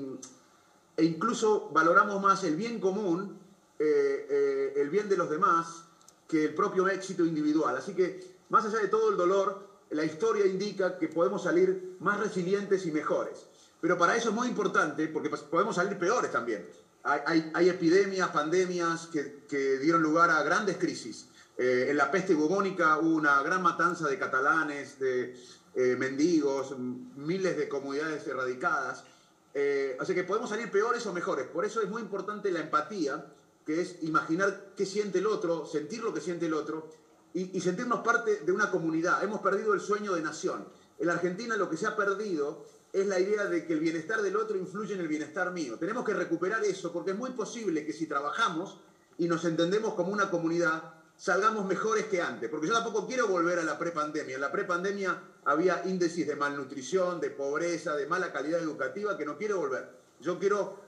[0.97, 3.39] e incluso valoramos más el bien común,
[3.79, 5.85] eh, eh, el bien de los demás,
[6.29, 7.77] que el propio éxito individual.
[7.77, 12.19] Así que, más allá de todo el dolor, la historia indica que podemos salir más
[12.19, 13.47] resilientes y mejores.
[13.81, 16.67] Pero para eso es muy importante, porque podemos salir peores también.
[17.05, 21.29] Hay, epidemias, pandemias que, dieron lugar a grandes crisis.
[21.59, 25.37] Eh, en la peste bubónica hubo una gran matanza de catalanes, de
[25.75, 29.05] eh, mendigos, miles de comunidades erradicadas.
[29.53, 31.47] Eh, que podemos salir peores o mejores.
[31.49, 33.27] Por eso es muy importante la empatía,
[33.67, 36.89] que es imaginar qué siente el otro, sentir lo que siente el otro
[37.35, 39.23] y, sentirnos parte de una comunidad.
[39.23, 40.67] Hemos perdido el sueño de nación.
[40.99, 44.21] En la Argentina lo que se ha perdido es la idea de que el bienestar
[44.21, 45.79] del otro influye en el bienestar mío.
[45.79, 48.79] Tenemos que recuperar eso porque es muy posible que si trabajamos
[49.17, 52.51] y nos entendemos como una comunidad, salgamos mejores que antes.
[52.51, 54.35] Porque yo tampoco quiero volver a la prepandemia.
[54.35, 59.39] En la prepandemia había índices de malnutrición, de pobreza, de mala calidad educativa que no
[59.39, 59.89] quiero volver.
[60.21, 60.85] Yo quiero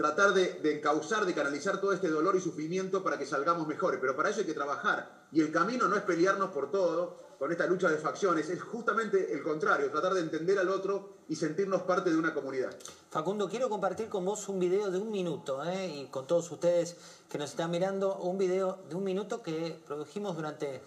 [0.00, 4.00] tratar de, encauzar, de canalizar todo este dolor y sufrimiento para que salgamos mejores.
[4.00, 5.26] Pero para eso hay que trabajar.
[5.30, 9.32] Y el camino no es pelearnos por todo con esta lucha de facciones, es justamente
[9.32, 12.70] el contrario, tratar de entender al otro y sentirnos parte de una comunidad.
[13.10, 15.86] Facundo, quiero compartir con vos un video de un minuto, ¿eh?
[15.86, 16.96] y con todos ustedes
[17.30, 20.82] que nos están mirando, un video de un minuto que produjimos durante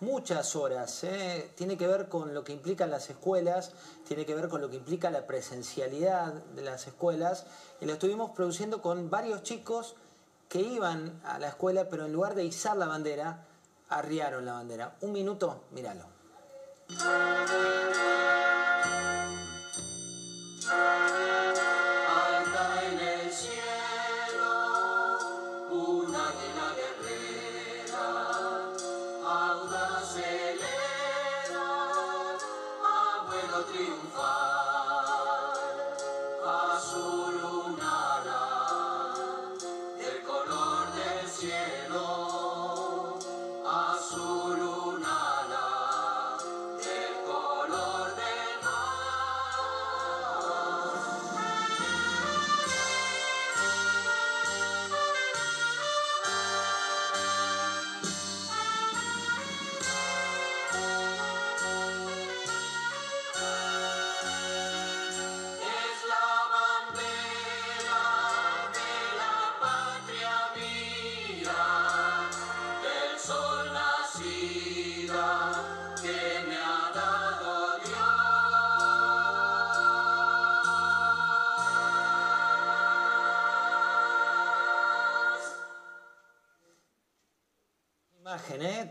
[0.00, 1.04] muchas horas.
[1.04, 1.50] ¿eh?
[1.54, 3.72] Tiene que ver con lo que implican las escuelas,
[4.06, 7.46] tiene que ver con lo que implica la presencialidad de las escuelas,
[7.80, 9.96] y lo estuvimos produciendo con varios chicos
[10.48, 13.44] que iban a la escuela, pero en lugar de izar la bandera,
[13.88, 14.96] arriaron la bandera.
[15.00, 16.04] Un minuto, míralo.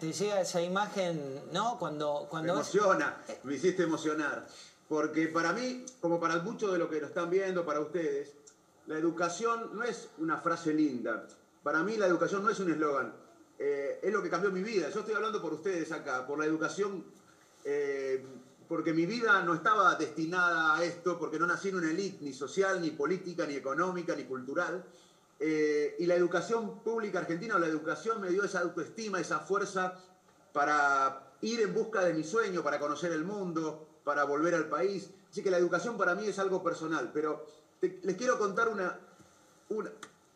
[0.03, 1.79] Te llega esa imagen, ¿no?
[1.79, 2.27] Cuando...
[2.29, 4.45] cuando me emociona, me hiciste emocionar.
[4.89, 8.33] Porque para mí, como para muchos de los que lo están viendo, para ustedes,
[8.87, 11.25] la educación no es una frase linda.
[11.63, 13.13] Para mí la educación no es un eslogan.
[13.57, 14.89] Eh, es lo que cambió mi vida.
[14.89, 17.05] Yo estoy hablando por ustedes acá, por la educación,
[17.63, 18.25] eh,
[18.67, 22.33] porque mi vida no estaba destinada a esto, porque no nací en una élite ni
[22.33, 24.83] social, ni política, ni económica, ni cultural.
[25.39, 29.95] Eh, y la educación pública argentina o la educación me dio esa autoestima, esa fuerza
[30.53, 35.09] para ir en busca de mi sueño, para conocer el mundo, para volver al país.
[35.29, 37.45] Así que la educación para mí es algo personal, pero
[37.81, 38.97] les quiero contar una,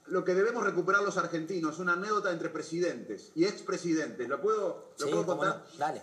[0.07, 4.27] lo que debemos recuperar los argentinos, una anécdota entre presidentes y expresidentes.
[4.27, 5.63] ¿Lo puedo, lo puedo contar?
[5.77, 6.01] Dale.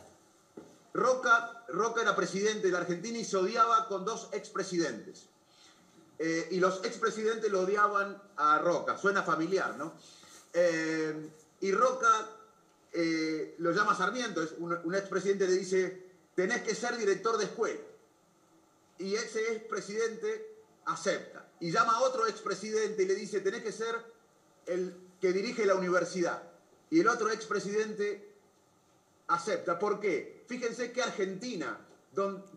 [0.92, 5.26] Roca, Roca era presidente de la Argentina y se odiaba con dos expresidentes.
[6.18, 9.94] Eh, y los expresidentes lo odiaban a Roca, suena familiar, ¿no?
[10.52, 11.30] Eh,
[11.60, 12.30] y Roca
[12.92, 17.44] eh, lo llama Sarmiento, es un, un expresidente le dice, tenés que ser director de
[17.44, 17.80] escuela.
[18.98, 20.54] Y ese expresidente
[20.84, 21.48] acepta.
[21.58, 23.96] Y llama a otro expresidente y le dice, tenés que ser
[24.66, 26.42] el que dirige la universidad.
[26.90, 28.34] Y el otro expresidente
[29.26, 29.78] acepta.
[29.78, 30.44] ¿Por qué?
[30.46, 31.80] Fíjense que Argentina,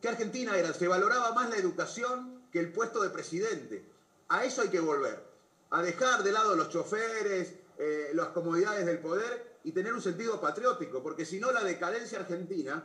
[0.02, 3.90] que Argentina era, se valoraba más la educación que el puesto de presidente.
[4.30, 5.26] A eso hay que volver.
[5.70, 10.40] A dejar de lado los choferes, eh, las comodidades del poder y tener un sentido
[10.40, 12.84] patriótico, porque si no la decadencia argentina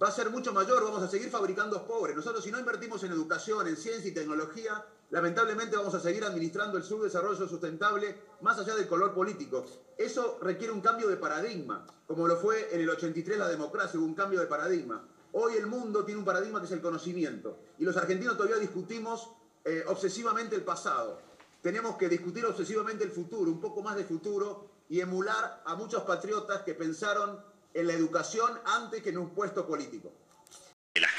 [0.00, 2.16] va a ser mucho mayor, vamos a seguir fabricando pobres.
[2.16, 6.78] Nosotros si no invertimos en educación, en ciencia y tecnología, lamentablemente vamos a seguir administrando
[6.78, 9.64] el subdesarrollo sustentable más allá del color político.
[9.98, 14.06] Eso requiere un cambio de paradigma, como lo fue en el 83 la democracia, hubo
[14.06, 15.06] un cambio de paradigma.
[15.32, 19.30] Hoy el mundo tiene un paradigma que es el conocimiento y los argentinos todavía discutimos
[19.64, 21.18] eh, obsesivamente el pasado.
[21.62, 26.02] Tenemos que discutir obsesivamente el futuro, un poco más de futuro y emular a muchos
[26.02, 27.40] patriotas que pensaron
[27.72, 30.12] en la educación antes que en un puesto político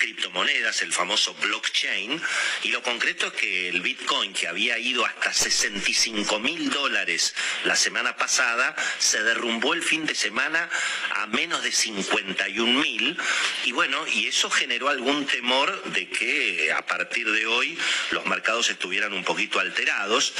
[0.03, 2.21] criptomonedas, el famoso blockchain,
[2.63, 7.77] y lo concreto es que el Bitcoin, que había ido hasta 65 mil dólares la
[7.77, 10.69] semana pasada, se derrumbó el fin de semana
[11.15, 13.17] a menos de 51 mil,
[13.63, 17.77] y bueno, y eso generó algún temor de que a partir de hoy
[18.11, 20.33] los mercados estuvieran un poquito alterados.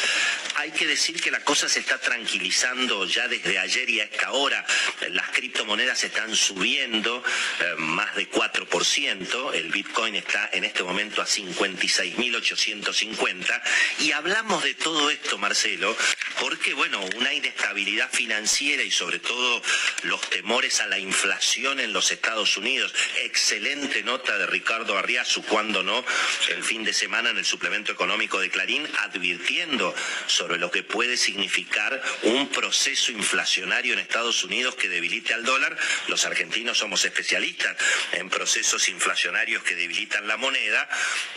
[0.56, 4.32] Hay que decir que la cosa se está tranquilizando ya desde ayer y a esta
[4.32, 4.66] hora,
[5.12, 7.24] las criptomonedas están subiendo
[7.62, 13.62] eh, más de 4%, el Bitcoin está en este momento a 56.850
[14.00, 15.96] y hablamos de todo esto, Marcelo,
[16.40, 19.62] porque bueno, una inestabilidad financiera y sobre todo
[20.04, 22.94] los temores a la inflación en los Estados Unidos.
[23.24, 26.04] Excelente nota de Ricardo Arriazu, cuando no,
[26.50, 29.94] el fin de semana en el suplemento económico de Clarín, advirtiendo
[30.28, 35.78] sobre lo que puede significar un proceso inflacionario en Estados Unidos que debilite al dólar.
[36.08, 37.78] Los argentinos somos especialistas
[38.14, 40.88] en procesos inflacionarios que debilitan la moneda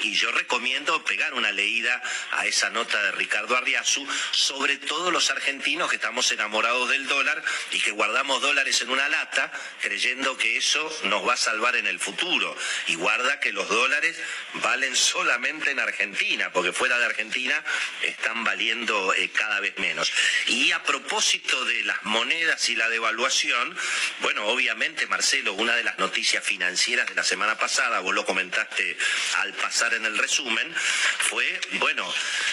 [0.03, 2.01] y yo recomiendo pegar una leída
[2.31, 7.43] a esa nota de Ricardo Arriazu, sobre todo los argentinos que estamos enamorados del dólar
[7.73, 9.51] y que guardamos dólares en una lata
[9.81, 12.57] creyendo que eso nos va a salvar en el futuro.
[12.87, 14.17] Y guarda que los dólares
[14.55, 17.63] valen solamente en Argentina, porque fuera de Argentina
[18.03, 20.13] están valiendo eh, cada vez menos.
[20.47, 23.77] Y a propósito de las monedas y la devaluación,
[24.21, 28.97] bueno, obviamente, Marcelo, una de las noticias financieras de la semana pasada vos lo comentaste
[29.39, 32.13] al pasar en el resumen, fue, bueno,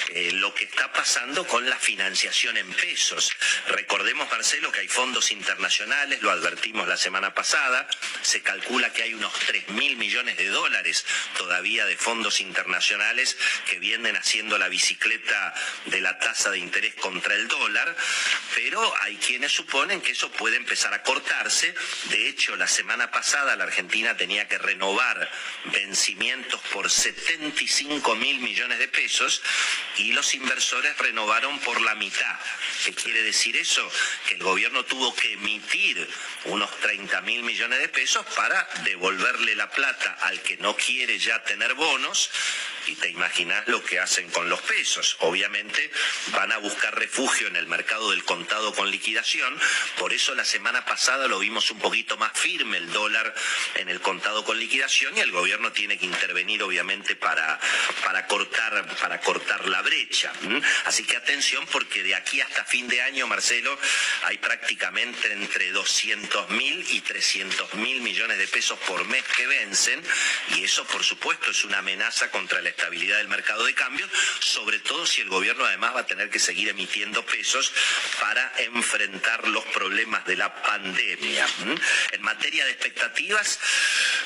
[0.10, 3.32] eh, lo que está pasando con la financiación en pesos.
[3.68, 7.88] Recordemos, Marcelo, que hay fondos internacionales, lo advertimos la semana pasada,
[8.24, 11.06] se calcula que hay unos 3 mil millones de dólares
[11.38, 13.38] todavía de fondos internacionales
[13.70, 15.54] que vienen haciendo la bicicleta
[15.86, 17.95] de la tasa de interés contra el dólar,
[18.56, 21.74] pero hay quienes suponen que eso puede empezar a cortarse.
[22.10, 25.30] De hecho, la semana pasada la Argentina tenía que renovar
[25.66, 29.41] vencimientos por 75 mil millones de pesos
[29.98, 32.40] y los inversores renovaron por la mitad.
[32.86, 33.90] ¿Qué quiere decir eso?
[34.28, 36.08] Que el gobierno tuvo que emitir
[36.45, 41.41] unos 30 mil millones de pesos para devolverle la plata al que no quiere ya
[41.44, 42.30] tener bonos
[42.88, 45.18] y te imaginas lo que hacen con los pesos.
[45.22, 45.90] Obviamente
[46.27, 49.57] van a buscar refugio en el mercado del contado con liquidación,
[49.98, 53.34] por eso la semana pasada lo vimos un poquito más firme el dólar
[53.76, 57.60] en el contado con liquidación y el gobierno tiene que intervenir obviamente para,
[58.03, 60.31] para, cortar, para cortar la brecha.
[60.85, 63.77] Así que atención porque de aquí hasta fin de año, Marcelo,
[64.23, 70.04] hay prácticamente entre 200 mil y 300 mil millones de pesos por mes que vencen
[70.56, 74.08] y eso por supuesto es una amenaza contra el estabilidad del mercado de cambio,
[74.40, 77.72] sobre todo si el gobierno además va a tener que seguir emitiendo pesos
[78.20, 81.48] para enfrentar los problemas de la pandemia.
[82.12, 83.60] En materia de expectativas,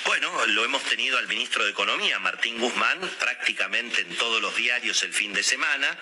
[0.05, 5.03] bueno, lo hemos tenido al ministro de Economía, Martín Guzmán, prácticamente en todos los diarios
[5.03, 5.97] el fin de semana,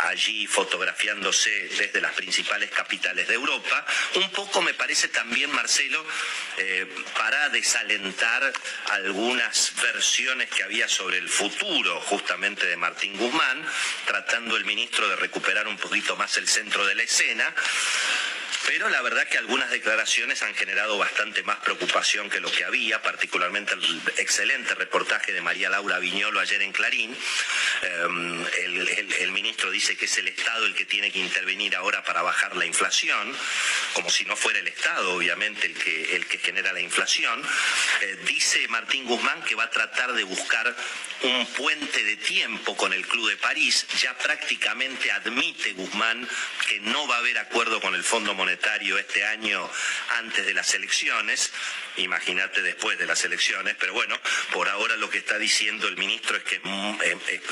[0.00, 3.86] allí fotografiándose desde las principales capitales de Europa.
[4.14, 6.04] Un poco me parece también, Marcelo,
[6.58, 6.86] eh,
[7.16, 8.52] para desalentar
[8.90, 13.64] algunas versiones que había sobre el futuro justamente de Martín Guzmán,
[14.06, 17.54] tratando el ministro de recuperar un poquito más el centro de la escena.
[18.68, 23.00] Pero la verdad que algunas declaraciones han generado bastante más preocupación que lo que había,
[23.00, 27.16] particularmente el excelente reportaje de María Laura Viñolo ayer en Clarín.
[27.80, 28.46] Em,
[29.20, 32.56] el, ministro dice que es el Estado el que tiene que intervenir ahora para bajar
[32.56, 33.34] la inflación,
[33.94, 36.97] como si no fuera el Estado, obviamente, el que, el que genera la inflación.
[38.00, 40.74] Eh, dice Martín Guzmán que va a tratar de buscar
[41.22, 43.86] un puente de tiempo con el Club de París.
[44.00, 46.28] Ya prácticamente admite Guzmán
[46.68, 49.68] que no va a haber acuerdo con el Fondo Monetario este año
[50.18, 51.50] antes de las elecciones.
[51.96, 54.18] Imagínate después de las elecciones, pero bueno,
[54.52, 57.00] por ahora lo que está diciendo el ministro es que es, mm,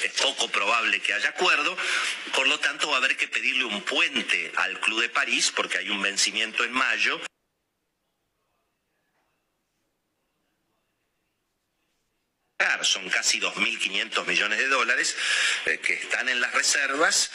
[0.04, 1.76] es poco probable que haya acuerdo,
[2.34, 5.78] por lo tanto va a haber que pedirle un puente al Club de París porque
[5.78, 7.20] hay un vencimiento en mayo.
[12.82, 15.16] Son casi 2.500 millones de dólares
[15.66, 17.30] eh, que están en las reservas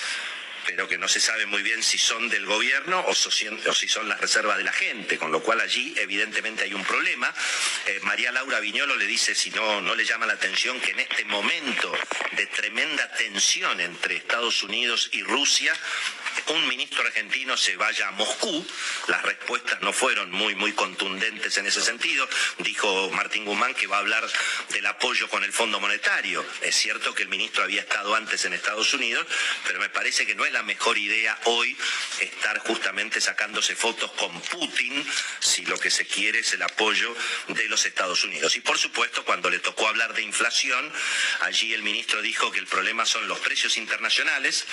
[0.66, 4.22] pero que no se sabe muy bien si son del gobierno o, si son las
[4.22, 7.34] reservas de la gente, con lo cual allí evidentemente hay un problema.
[7.88, 11.00] Eh, María Laura Viñolo le dice, si no, no le llama la atención, que en
[11.00, 11.92] este momento
[12.34, 15.74] de tremenda tensión entre Estados Unidos y Rusia,
[16.48, 18.66] un ministro argentino se vaya a Moscú.
[19.08, 22.28] Las respuestas no fueron muy, muy contundentes en ese sentido.
[22.60, 24.28] Dijo Martín Guzmán que va a hablar
[24.70, 26.46] del apoyo con el Fondo Monetario.
[26.62, 29.26] Es cierto que el ministro había estado antes en Estados Unidos,
[29.66, 31.76] pero me parece que no es la mejor idea hoy
[32.20, 35.06] estar justamente sacándose fotos con Putin
[35.40, 37.16] si lo que se quiere es el apoyo
[37.48, 38.56] de los Estados Unidos.
[38.56, 40.92] Y por supuesto, cuando le tocó hablar de inflación,
[41.42, 44.66] allí el ministro dijo que el problema son los precios internacionales,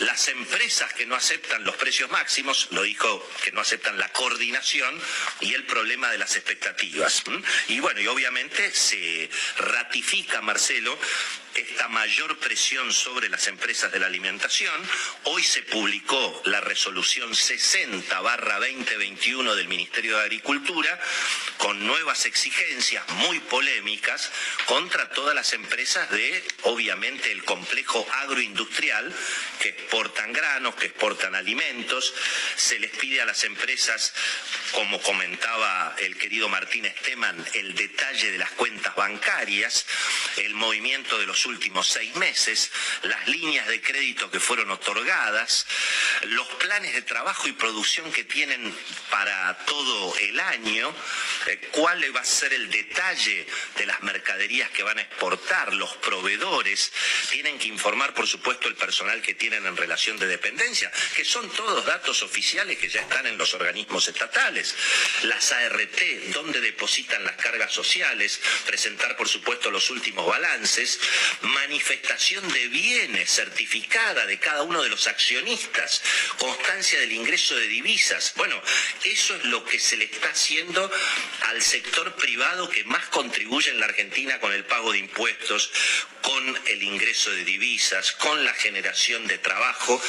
[0.00, 5.00] las empresas que no aceptan los precios máximos, lo dijo que no aceptan la coordinación
[5.40, 7.22] y el problema de las expectativas.
[7.68, 10.98] Y bueno, y obviamente se ratifica, Marcelo,
[11.54, 14.74] esta mayor presión sobre las empresas de la alimentación.
[15.24, 20.98] Hoy se publicó la resolución 60 barra 2021 del Ministerio de Agricultura
[21.58, 24.30] con nuevas exigencias muy polémicas
[24.66, 29.14] contra todas las empresas de, obviamente, el complejo agroindustrial
[29.60, 32.14] que exportan granos, exportan alimentos.
[32.56, 34.12] Se les pide a las empresas,
[34.72, 39.86] como comentaba el querido Martín Esteman, el detalle de las cuentas bancarias,
[40.36, 42.70] el movimiento de los últimos seis meses,
[43.02, 45.66] las líneas de crédito que fueron otorgadas,
[46.22, 48.74] los planes de trabajo y producción que tienen
[49.10, 50.94] para todo el año,
[51.46, 53.46] eh, cuál va a ser el detalle
[53.76, 56.92] de las mercaderías que van a exportar, los proveedores,
[57.30, 60.71] tienen que informar, por supuesto, el personal que tienen en relación de dependencia,
[61.14, 64.74] que son todos datos oficiales que ya están en los organismos estatales.
[65.22, 66.00] Las ART,
[66.32, 70.98] donde depositan las cargas sociales, presentar, por supuesto, los últimos balances,
[71.42, 76.02] manifestación de bienes certificada de cada uno de los accionistas,
[76.38, 78.32] constancia del ingreso de divisas.
[78.36, 78.60] Bueno,
[79.04, 80.90] eso es lo que se le está haciendo
[81.48, 85.70] al sector privado que más contribuye en la Argentina con el pago de impuestos,
[86.22, 90.00] con el ingreso de divisas, con la generación de trabajo.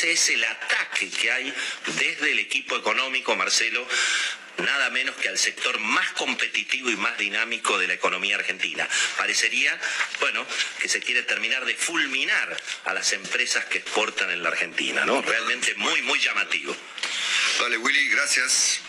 [0.00, 1.52] Ese es el ataque que hay
[1.98, 3.86] desde el equipo económico, Marcelo,
[4.56, 8.88] nada menos que al sector más competitivo y más dinámico de la economía argentina.
[9.18, 9.78] Parecería,
[10.18, 10.46] bueno,
[10.80, 12.56] que se quiere terminar de fulminar
[12.86, 15.20] a las empresas que exportan en la Argentina, ¿no?
[15.20, 16.74] Realmente muy, muy llamativo.
[17.60, 18.80] Vale, Willy, gracias.